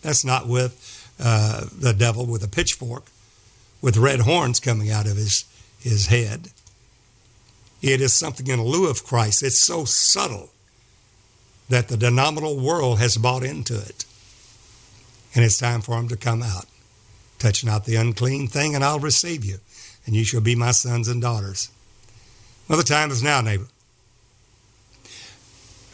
That's 0.02 0.24
not 0.24 0.46
with 0.46 1.12
uh, 1.18 1.64
the 1.76 1.92
devil 1.92 2.24
with 2.24 2.44
a 2.44 2.48
pitchfork, 2.48 3.06
with 3.80 3.96
red 3.96 4.20
horns 4.20 4.60
coming 4.60 4.88
out 4.88 5.06
of 5.06 5.16
his 5.16 5.44
his 5.80 6.06
head. 6.06 6.50
It 7.82 8.00
is 8.00 8.12
something 8.12 8.46
in 8.46 8.62
lieu 8.62 8.88
of 8.88 9.02
Christ. 9.02 9.42
It's 9.42 9.66
so 9.66 9.84
subtle 9.84 10.50
that 11.68 11.88
the 11.88 11.96
denominational 11.96 12.64
world 12.64 13.00
has 13.00 13.16
bought 13.16 13.42
into 13.42 13.76
it. 13.76 14.04
And 15.34 15.44
it's 15.44 15.58
time 15.58 15.80
for 15.80 15.98
him 15.98 16.06
to 16.06 16.16
come 16.16 16.44
out. 16.44 16.66
Touch 17.40 17.64
not 17.64 17.86
the 17.86 17.96
unclean 17.96 18.46
thing, 18.46 18.76
and 18.76 18.84
I'll 18.84 19.00
receive 19.00 19.44
you, 19.44 19.58
and 20.06 20.14
you 20.14 20.24
shall 20.24 20.40
be 20.40 20.54
my 20.54 20.70
sons 20.70 21.08
and 21.08 21.20
daughters. 21.20 21.70
Well, 22.68 22.78
the 22.78 22.84
time 22.84 23.10
is 23.10 23.20
now, 23.20 23.40
neighbor. 23.40 23.66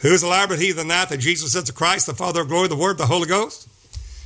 Who 0.01 0.09
is 0.09 0.23
a 0.23 0.27
liar 0.27 0.47
but 0.47 0.59
he 0.59 0.71
the 0.71 0.83
night 0.83 1.09
that 1.09 1.17
Jesus 1.17 1.55
is 1.55 1.65
the 1.65 1.73
Christ, 1.73 2.05
the 2.05 2.13
Father 2.13 2.41
of 2.41 2.47
glory, 2.47 2.67
the 2.67 2.75
Word, 2.75 2.97
the 2.97 3.05
Holy 3.05 3.27
Ghost? 3.27 3.67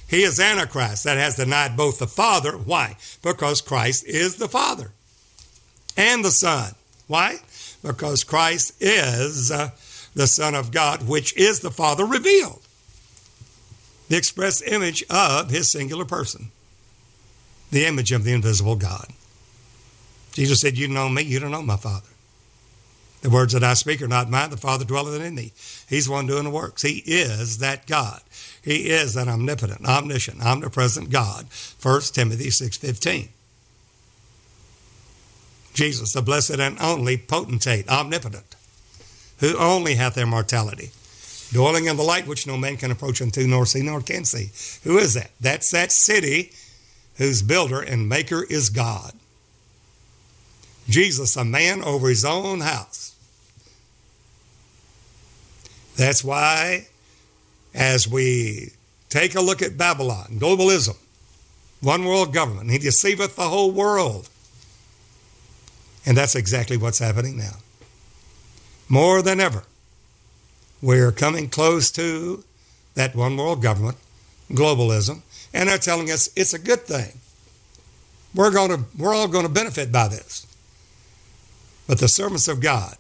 He 0.07 0.21
is 0.21 0.39
Antichrist 0.39 1.03
that 1.05 1.17
has 1.17 1.35
denied 1.35 1.75
both 1.75 1.97
the 1.97 2.07
Father. 2.07 2.51
Why? 2.51 2.97
Because 3.23 3.61
Christ 3.61 4.05
is 4.05 4.35
the 4.35 4.47
Father 4.47 4.91
and 5.97 6.23
the 6.23 6.31
Son. 6.31 6.73
Why? 7.07 7.37
Because 7.83 8.23
Christ 8.23 8.75
is 8.79 9.51
uh, 9.51 9.71
the 10.13 10.27
Son 10.27 10.53
of 10.53 10.71
God, 10.71 11.07
which 11.07 11.35
is 11.35 11.61
the 11.61 11.71
Father 11.71 12.05
revealed, 12.05 12.61
the 14.09 14.17
express 14.17 14.61
image 14.61 15.03
of 15.09 15.49
his 15.49 15.71
singular 15.71 16.05
person, 16.05 16.51
the 17.71 17.85
image 17.85 18.11
of 18.11 18.23
the 18.23 18.33
invisible 18.33 18.75
God. 18.75 19.07
Jesus 20.33 20.61
said, 20.61 20.77
You 20.77 20.87
know 20.87 21.09
me, 21.09 21.23
you 21.23 21.39
don't 21.39 21.51
know 21.51 21.61
my 21.61 21.77
Father. 21.77 22.12
The 23.23 23.29
words 23.29 23.53
that 23.53 23.63
I 23.63 23.73
speak 23.73 24.01
are 24.01 24.07
not 24.07 24.29
mine, 24.29 24.49
the 24.49 24.57
Father 24.57 24.83
dwelleth 24.83 25.21
in 25.21 25.33
me. 25.33 25.53
He's 25.87 26.07
the 26.07 26.11
one 26.11 26.27
doing 26.27 26.43
the 26.43 26.49
works. 26.49 26.81
He 26.81 26.97
is 27.05 27.59
that 27.59 27.87
God. 27.87 28.21
He 28.61 28.89
is 28.89 29.13
that 29.13 29.29
omnipotent, 29.29 29.85
omniscient, 29.85 30.45
omnipresent 30.45 31.09
God. 31.09 31.47
1 31.81 32.01
Timothy 32.11 32.49
6.15. 32.49 33.29
Jesus, 35.73 36.11
the 36.11 36.21
blessed 36.21 36.59
and 36.59 36.77
only 36.81 37.15
potentate, 37.15 37.87
omnipotent, 37.87 38.57
who 39.39 39.57
only 39.57 39.95
hath 39.95 40.17
immortality, 40.17 40.91
dwelling 41.53 41.85
in 41.85 41.95
the 41.95 42.03
light 42.03 42.27
which 42.27 42.45
no 42.45 42.57
man 42.57 42.75
can 42.75 42.91
approach 42.91 43.21
unto, 43.21 43.47
nor 43.47 43.65
see, 43.65 43.81
nor 43.81 44.01
can 44.01 44.25
see. 44.25 44.51
Who 44.83 44.97
is 44.97 45.13
that? 45.13 45.31
That's 45.39 45.71
that 45.71 45.93
city 45.93 46.51
whose 47.15 47.41
builder 47.41 47.79
and 47.79 48.09
maker 48.09 48.43
is 48.43 48.69
God. 48.69 49.13
Jesus, 50.89 51.37
a 51.37 51.45
man 51.45 51.81
over 51.81 52.09
his 52.09 52.25
own 52.25 52.59
house. 52.59 53.12
That's 55.95 56.23
why, 56.23 56.87
as 57.73 58.07
we 58.07 58.71
take 59.09 59.35
a 59.35 59.41
look 59.41 59.61
at 59.61 59.77
Babylon, 59.77 60.37
globalism, 60.39 60.97
one 61.81 62.05
world 62.05 62.33
government, 62.33 62.71
he 62.71 62.77
deceiveth 62.79 63.35
the 63.35 63.49
whole 63.49 63.71
world. 63.71 64.29
And 66.05 66.17
that's 66.17 66.35
exactly 66.35 66.77
what's 66.77 66.99
happening 66.99 67.37
now. 67.37 67.57
More 68.89 69.21
than 69.21 69.39
ever, 69.39 69.63
we're 70.81 71.11
coming 71.11 71.49
close 71.49 71.91
to 71.91 72.43
that 72.95 73.15
one 73.15 73.37
world 73.37 73.61
government, 73.61 73.97
globalism, 74.49 75.21
and 75.53 75.69
they're 75.69 75.77
telling 75.77 76.09
us 76.09 76.29
it's 76.35 76.53
a 76.53 76.59
good 76.59 76.81
thing. 76.81 77.19
We're, 78.35 78.51
going 78.51 78.69
to, 78.69 78.83
we're 78.97 79.13
all 79.13 79.27
going 79.27 79.45
to 79.45 79.51
benefit 79.51 79.91
by 79.91 80.07
this. 80.07 80.47
But 81.87 81.99
the 81.99 82.07
servants 82.07 82.47
of 82.47 82.59
God 82.59 82.97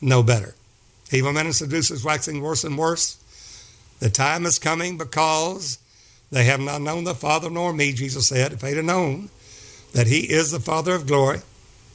know 0.00 0.22
better. 0.22 0.54
Evil 1.12 1.32
men 1.32 1.46
and 1.46 1.54
seducers 1.54 2.04
waxing 2.04 2.40
worse 2.40 2.64
and 2.64 2.76
worse. 2.76 3.22
The 4.00 4.10
time 4.10 4.44
is 4.44 4.58
coming 4.58 4.98
because 4.98 5.78
they 6.30 6.44
have 6.44 6.60
not 6.60 6.82
known 6.82 7.04
the 7.04 7.14
Father 7.14 7.48
nor 7.48 7.72
me, 7.72 7.92
Jesus 7.92 8.28
said. 8.28 8.52
If 8.52 8.60
they'd 8.60 8.76
have 8.76 8.84
known 8.84 9.30
that 9.92 10.06
He 10.06 10.20
is 10.20 10.50
the 10.50 10.60
Father 10.60 10.94
of 10.94 11.06
glory, 11.06 11.40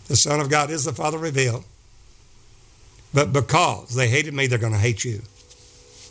the 0.08 0.16
Son 0.16 0.40
of 0.40 0.50
God 0.50 0.70
is 0.72 0.86
the 0.86 0.94
Father 0.94 1.18
revealed. 1.18 1.66
But 3.14 3.34
because 3.34 3.96
they 3.96 4.08
hated 4.08 4.34
me, 4.34 4.48
they're 4.48 4.58
going 4.58 4.72
to 4.72 4.80
hate 4.80 5.04
you. 5.04 5.22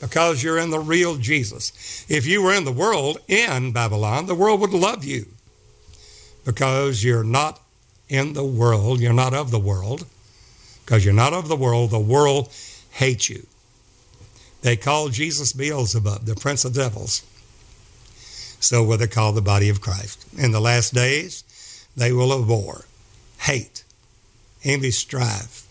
Because 0.01 0.43
you're 0.43 0.59
in 0.59 0.71
the 0.71 0.79
real 0.79 1.17
Jesus. 1.17 2.07
If 2.09 2.27
you 2.27 2.43
were 2.43 2.55
in 2.55 2.65
the 2.65 2.73
world, 2.73 3.19
in 3.29 3.73
Babylon, 3.73 4.27
the 4.27 4.35
world 4.35 4.61
would 4.61 4.73
love 4.73 5.05
you. 5.05 5.27
Because 6.45 7.05
you're 7.05 7.25
not 7.25 7.61
in 8.09 8.33
the 8.33 8.45
world, 8.45 9.01
you're 9.01 9.13
not 9.13 9.35
of 9.35 9.51
the 9.51 9.59
world. 9.59 10.07
Because 10.85 11.05
you're 11.05 11.15
not 11.15 11.33
of 11.33 11.49
the 11.49 11.57
world, 11.57 11.91
the 11.91 11.99
world 11.99 12.51
hates 12.91 13.29
you. 13.29 13.47
They 14.63 14.77
call 14.77 15.09
Jesus 15.09 15.53
Beelzebub, 15.53 16.25
the 16.25 16.35
prince 16.35 16.65
of 16.65 16.75
devils. 16.75 17.25
So 18.61 18.85
will 18.85 18.99
they 18.99 19.07
call 19.07 19.33
the 19.33 19.41
body 19.41 19.69
of 19.69 19.81
Christ. 19.81 20.27
In 20.37 20.53
the 20.53 20.61
last 20.61 20.93
days, 20.93 21.45
they 21.97 22.13
will 22.13 22.33
abhor, 22.33 22.85
hate, 23.41 23.85
envy, 24.63 24.91
strife, 24.91 25.67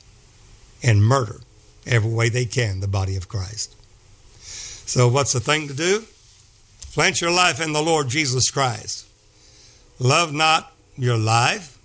and 0.82 1.04
murder 1.04 1.42
every 1.86 2.12
way 2.12 2.30
they 2.30 2.46
can 2.46 2.80
the 2.80 2.88
body 2.88 3.16
of 3.16 3.28
Christ. 3.28 3.76
So, 4.88 5.08
what's 5.08 5.34
the 5.34 5.40
thing 5.40 5.68
to 5.68 5.74
do? 5.74 6.04
Plant 6.94 7.22
your 7.22 7.32
life 7.32 7.62
in 7.62 7.74
the 7.74 7.82
Lord 7.82 8.10
Jesus 8.10 8.50
Christ. 8.50 9.06
Love 10.00 10.34
not 10.34 10.74
your 10.98 11.18
life. 11.18 11.78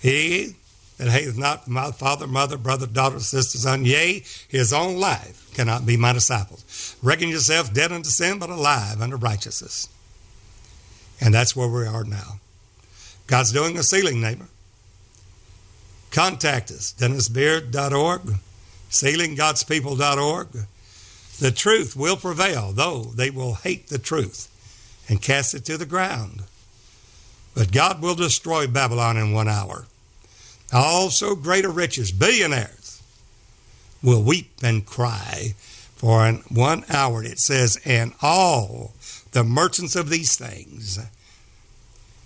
He 0.00 0.56
that 1.00 1.08
hateth 1.08 1.38
not 1.38 1.66
my 1.66 1.90
father, 1.92 2.26
mother, 2.26 2.58
brother, 2.58 2.86
daughter, 2.86 3.20
sister, 3.20 3.56
son, 3.56 3.86
yea, 3.86 4.22
his 4.48 4.70
own 4.70 4.98
life 4.98 5.50
cannot 5.54 5.86
be 5.86 5.96
my 5.96 6.12
disciples. 6.12 6.94
Reckon 7.02 7.30
yourself 7.30 7.72
dead 7.72 7.90
unto 7.90 8.10
sin, 8.10 8.38
but 8.38 8.50
alive 8.50 9.00
unto 9.00 9.16
righteousness. 9.16 9.88
And 11.18 11.32
that's 11.32 11.56
where 11.56 11.68
we 11.68 11.86
are 11.86 12.04
now. 12.04 12.40
God's 13.26 13.50
doing 13.50 13.78
a 13.78 13.82
sealing, 13.82 14.20
neighbor. 14.20 14.48
Contact 16.10 16.70
us, 16.70 16.92
dennisbeard.org, 16.98 18.34
sealinggodspeople.org. 18.90 20.48
The 21.38 21.50
truth 21.50 21.96
will 21.96 22.18
prevail, 22.18 22.72
though 22.72 23.04
they 23.04 23.30
will 23.30 23.54
hate 23.54 23.88
the 23.88 23.98
truth 23.98 24.48
and 25.08 25.22
cast 25.22 25.54
it 25.54 25.64
to 25.64 25.78
the 25.78 25.86
ground. 25.86 26.42
But 27.54 27.72
God 27.72 28.02
will 28.02 28.14
destroy 28.14 28.66
Babylon 28.66 29.16
in 29.16 29.32
one 29.32 29.48
hour. 29.48 29.86
Also, 30.72 31.34
greater 31.34 31.70
riches, 31.70 32.12
billionaires, 32.12 33.02
will 34.02 34.22
weep 34.22 34.50
and 34.62 34.86
cry 34.86 35.54
for 35.96 36.26
in 36.26 36.36
one 36.48 36.84
hour. 36.88 37.22
It 37.22 37.38
says, 37.38 37.78
and 37.84 38.12
all 38.22 38.94
the 39.32 39.44
merchants 39.44 39.96
of 39.96 40.10
these 40.10 40.36
things, 40.36 40.98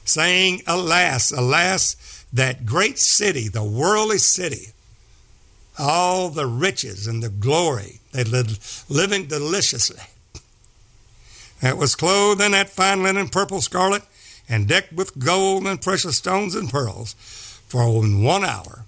saying, 0.05 0.63
Alas, 0.67 1.33
alas, 1.33 2.25
that 2.33 2.67
great 2.67 2.99
city, 2.99 3.49
the 3.49 3.65
worldly 3.65 4.19
city, 4.19 4.69
all 5.79 6.29
the 6.29 6.47
riches 6.47 7.07
and 7.07 7.23
the 7.23 7.29
glory, 7.29 8.01
they 8.13 8.25
lived 8.25 8.61
living 8.89 9.27
deliciously. 9.27 10.03
That 11.61 11.79
was 11.79 11.97
clothed 11.97 12.41
in 12.41 12.53
that 12.53 12.69
fine 12.69 13.03
linen, 13.03 13.29
purple, 13.29 13.61
scarlet, 13.61 14.03
and 14.49 14.69
decked 14.69 14.93
with 14.93 15.19
gold 15.19 15.67
and 15.67 15.81
precious 15.81 16.19
stones 16.19 16.55
and 16.55 16.69
pearls, 16.69 17.17
for 17.75 18.05
in 18.05 18.23
one 18.23 18.45
hour, 18.45 18.85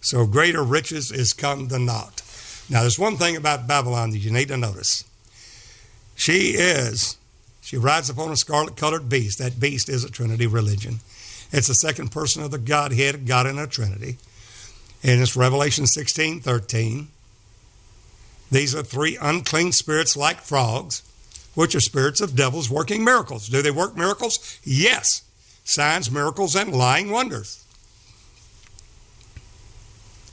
so 0.00 0.26
greater 0.26 0.64
riches 0.64 1.12
is 1.12 1.32
come 1.32 1.68
than 1.68 1.86
naught. 1.86 2.20
Now, 2.68 2.80
there's 2.80 2.98
one 2.98 3.16
thing 3.16 3.36
about 3.36 3.68
Babylon 3.68 4.10
that 4.10 4.18
you 4.18 4.32
need 4.32 4.48
to 4.48 4.56
notice. 4.56 5.04
She 6.16 6.54
is, 6.56 7.16
she 7.62 7.76
rides 7.76 8.10
upon 8.10 8.32
a 8.32 8.36
scarlet 8.36 8.76
colored 8.76 9.08
beast. 9.08 9.38
That 9.38 9.60
beast 9.60 9.88
is 9.88 10.02
a 10.02 10.10
Trinity 10.10 10.48
religion. 10.48 10.98
It's 11.52 11.68
the 11.68 11.74
second 11.74 12.10
person 12.10 12.42
of 12.42 12.50
the 12.50 12.58
Godhead, 12.58 13.24
God 13.24 13.46
in 13.46 13.56
a 13.56 13.68
Trinity. 13.68 14.16
And 15.04 15.20
it's 15.20 15.36
Revelation 15.36 15.86
16 15.86 16.40
13. 16.40 17.06
These 18.50 18.74
are 18.74 18.82
three 18.82 19.16
unclean 19.22 19.70
spirits 19.70 20.16
like 20.16 20.40
frogs, 20.40 21.04
which 21.54 21.76
are 21.76 21.80
spirits 21.80 22.20
of 22.20 22.34
devils 22.34 22.68
working 22.68 23.04
miracles. 23.04 23.46
Do 23.46 23.62
they 23.62 23.70
work 23.70 23.96
miracles? 23.96 24.58
Yes. 24.64 25.22
Signs, 25.62 26.10
miracles, 26.10 26.56
and 26.56 26.72
lying 26.72 27.12
wonders 27.12 27.64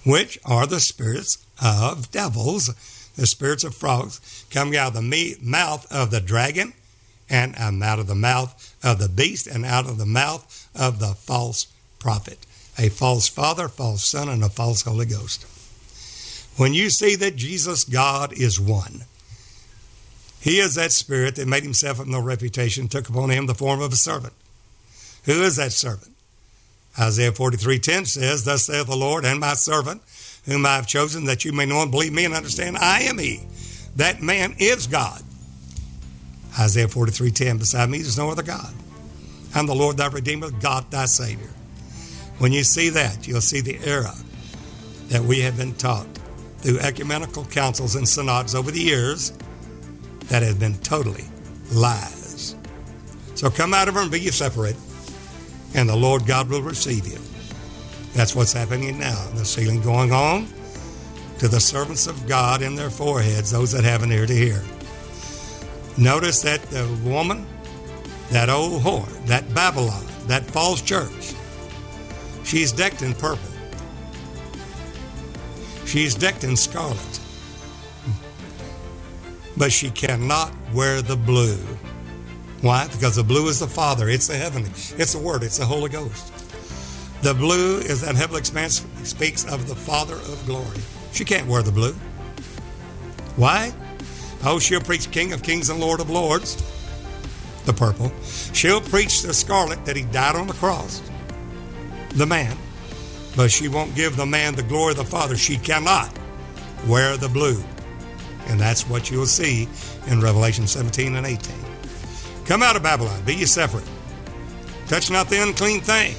which 0.06 0.39
are 0.45 0.68
the 0.68 0.80
spirits 0.80 1.38
of 1.62 2.12
devils, 2.12 2.70
the 3.16 3.26
spirits 3.28 3.64
of 3.64 3.76
frogs, 3.76 4.45
coming 4.49 4.78
out 4.78 4.95
of 4.95 5.03
the 5.03 5.38
mouth 5.41 5.91
of 5.91 6.12
the 6.12 6.22
dragon, 6.22 6.74
and 7.30 7.56
out 7.58 7.99
of 7.99 8.08
the 8.08 8.16
mouth 8.16 8.76
of 8.84 8.99
the 8.99 9.10
beast, 9.10 9.47
and 9.47 9.66
out 9.66 9.88
of 9.89 9.97
the 9.97 10.06
mouth 10.06 10.70
of 10.76 10.99
the 10.99 11.16
false 11.16 11.68
prophet. 11.97 12.45
A 12.78 12.89
false 12.89 13.28
father, 13.28 13.68
false 13.68 14.03
son, 14.06 14.30
and 14.30 14.43
a 14.43 14.49
false 14.49 14.84
Holy 14.84 15.06
Ghost. 15.06 15.45
When 16.58 16.74
you 16.74 16.89
see 16.89 17.16
that 17.16 17.36
Jesus, 17.36 17.84
God, 17.84 18.32
is 18.34 18.60
one, 18.60 19.06
He 20.39 20.60
is 20.60 20.76
that 20.76 20.91
spirit 20.91 21.36
that 21.36 21.47
made 21.47 21.64
Himself 21.64 21.99
of 21.99 22.08
no 22.08 22.20
reputation, 22.20 22.88
took 22.88 23.10
upon 23.10 23.32
Him 23.32 23.47
the 23.47 23.56
form 23.56 23.82
of 23.82 23.91
a 23.91 23.97
servant. 23.97 24.34
Who 25.24 25.41
is 25.41 25.56
that 25.56 25.72
servant? 25.72 26.14
Isaiah 26.99 27.31
43:10 27.31 28.07
says, 28.07 28.43
Thus 28.45 28.65
saith 28.65 28.87
the 28.87 28.95
Lord, 28.95 29.25
and 29.25 29.39
my 29.39 29.53
servant, 29.53 30.01
whom 30.45 30.65
I 30.65 30.75
have 30.75 30.87
chosen, 30.87 31.25
that 31.25 31.43
you 31.43 31.51
may 31.51 31.65
know 31.65 31.81
and 31.81 31.91
believe 31.91 32.13
me 32.13 32.25
and 32.25 32.33
understand 32.33 32.77
I 32.77 33.01
am 33.01 33.17
he. 33.17 33.41
That 33.97 34.21
man 34.21 34.55
is 34.59 34.87
God. 34.87 35.21
Isaiah 36.59 36.87
43:10, 36.87 37.59
beside 37.59 37.89
me 37.89 38.01
there's 38.01 38.17
no 38.17 38.29
other 38.29 38.43
God. 38.43 38.73
I'm 39.53 39.67
the 39.67 39.75
Lord 39.75 39.97
thy 39.97 40.07
Redeemer, 40.07 40.51
God 40.51 40.89
thy 40.91 41.05
Savior. 41.05 41.49
When 42.37 42.51
you 42.51 42.63
see 42.63 42.89
that, 42.89 43.27
you'll 43.27 43.41
see 43.41 43.61
the 43.61 43.79
error 43.85 44.13
that 45.07 45.21
we 45.21 45.41
have 45.41 45.57
been 45.57 45.73
taught 45.73 46.07
through 46.59 46.79
ecumenical 46.79 47.45
councils 47.45 47.95
and 47.95 48.07
synods 48.07 48.55
over 48.55 48.71
the 48.71 48.81
years 48.81 49.31
that 50.25 50.43
have 50.43 50.59
been 50.59 50.77
totally 50.79 51.25
lies. 51.71 52.55
So 53.35 53.49
come 53.49 53.73
out 53.73 53.87
of 53.87 53.93
them 53.93 54.03
and 54.03 54.11
be 54.11 54.19
separated 54.31 54.79
and 55.76 55.89
the 55.89 55.95
Lord 55.95 56.26
God 56.26 56.49
will 56.49 56.61
receive 56.61 57.05
you. 57.05 57.19
That's 58.13 58.34
what's 58.34 58.53
happening 58.53 58.97
now. 58.97 59.30
The 59.36 59.43
sealing 59.43 59.82
going 59.82 60.13
on 60.13 60.47
to 61.39 61.49
the 61.49 61.59
servants 61.59 62.07
of 62.07 62.28
God 62.28 62.61
in 62.61 62.76
their 62.76 62.89
foreheads, 62.89 63.51
those 63.51 63.73
that 63.73 63.84
have 63.84 64.01
an 64.01 64.11
ear 64.11 64.26
to 64.26 64.34
hear. 64.34 64.63
Notice 65.97 66.41
that 66.43 66.61
the 66.63 66.88
woman, 67.03 67.45
that 68.30 68.49
old 68.49 68.82
whore, 68.82 69.26
that 69.28 69.53
Babylon, 69.53 70.05
that 70.28 70.43
false 70.45 70.82
church, 70.82 71.34
she's 72.45 72.71
decked 72.71 73.01
in 73.01 73.13
purple. 73.13 73.51
She's 75.86 76.15
decked 76.15 76.45
in 76.45 76.55
scarlet. 76.55 77.19
But 79.57 79.71
she 79.71 79.89
cannot 79.89 80.53
wear 80.73 81.01
the 81.01 81.15
blue. 81.17 81.59
Why? 82.66 82.88
Because 82.88 83.16
the 83.16 83.24
blue 83.24 83.47
is 83.47 83.59
the 83.59 83.68
Father. 83.68 84.09
It's 84.09 84.26
the 84.26 84.36
heavenly. 84.36 84.72
It's 84.72 85.13
the 85.13 85.20
Word. 85.20 85.43
It's 85.43 85.59
the 85.59 85.66
Holy 85.66 85.88
Ghost. 85.88 86.34
The 87.22 87.36
blue 87.36 87.78
is 87.78 88.01
that 88.01 88.16
heavenly 88.16 88.39
expanse 88.39 88.84
speaks 89.03 89.45
of 89.45 89.68
the 89.68 89.76
Father 89.76 90.16
of 90.16 90.43
glory. 90.47 90.80
She 91.11 91.26
can't 91.26 91.45
wear 91.45 91.61
the 91.61 91.72
blue. 91.72 91.93
Why? 93.36 93.72
Oh, 94.43 94.57
she'll 94.57 94.82
preach 94.82 95.11
King 95.11 95.32
of 95.32 95.43
Kings 95.43 95.70
and 95.70 95.80
Lord 95.80 95.99
of 95.99 96.09
Lords, 96.09 96.55
the 97.66 97.74
purple. 97.74 98.11
She'll 98.24 98.82
preach 98.82 99.22
the 99.22 99.36
scarlet 99.36 99.86
that 99.86 99.95
he 99.95 100.01
died 100.05 100.36
on 100.36 100.47
the 100.47 100.53
cross, 100.53 101.03
the 102.16 102.26
man. 102.26 102.57
But 103.36 103.51
she 103.51 103.68
won't 103.68 103.93
give 103.93 104.16
the 104.16 104.26
man 104.26 104.55
the 104.55 104.63
glory 104.63 104.93
of 104.93 104.97
the 104.97 105.05
Father. 105.05 105.38
She 105.38 105.57
cannot 105.57 106.09
wear 106.88 107.16
the 107.16 107.30
blue. 107.30 107.63
And 108.47 108.59
that's 108.59 108.89
what 108.89 109.11
you'll 109.11 109.28
see 109.28 109.70
in 110.07 110.20
Revelation 110.20 110.66
17 110.66 111.16
and 111.16 111.28
18. 111.28 111.64
Come 112.45 112.61
out 112.61 112.75
of 112.75 112.83
Babylon, 112.83 113.23
be 113.25 113.35
ye 113.35 113.45
separate. 113.45 113.87
Touch 114.87 115.09
not 115.09 115.29
the 115.29 115.41
unclean 115.41 115.81
thing. 115.81 116.15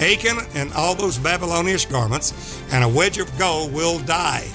Achan 0.00 0.38
and 0.54 0.72
all 0.72 0.94
those 0.94 1.16
Babylonish 1.16 1.86
garments, 1.86 2.60
and 2.72 2.82
a 2.82 2.88
wedge 2.88 3.18
of 3.18 3.38
gold 3.38 3.72
will 3.72 4.00
die. 4.00 4.48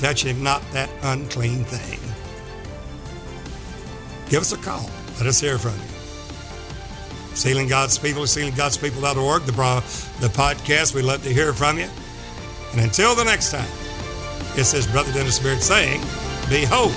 Touching 0.00 0.42
not 0.42 0.62
that 0.72 0.90
unclean 1.02 1.64
thing. 1.64 1.98
Give 4.28 4.42
us 4.42 4.52
a 4.52 4.58
call. 4.58 4.90
Let 5.16 5.26
us 5.26 5.40
hear 5.40 5.58
from 5.58 5.72
you. 5.72 7.34
Sealing 7.34 7.68
God's 7.68 7.96
People, 7.96 8.24
sealinggodspeople.org, 8.24 9.42
the, 9.42 9.52
the 10.20 10.28
podcast. 10.28 10.94
We'd 10.94 11.02
love 11.02 11.22
to 11.22 11.32
hear 11.32 11.52
from 11.52 11.78
you. 11.78 11.88
And 12.72 12.80
until 12.82 13.14
the 13.14 13.24
next 13.24 13.50
time, 13.50 13.68
this 14.54 14.74
is 14.74 14.86
Brother 14.86 15.12
Dennis 15.12 15.38
Beard 15.38 15.62
saying, 15.62 16.00
Behold 16.50 16.92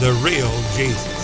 the 0.00 0.12
real 0.22 0.50
Jesus. 0.76 1.17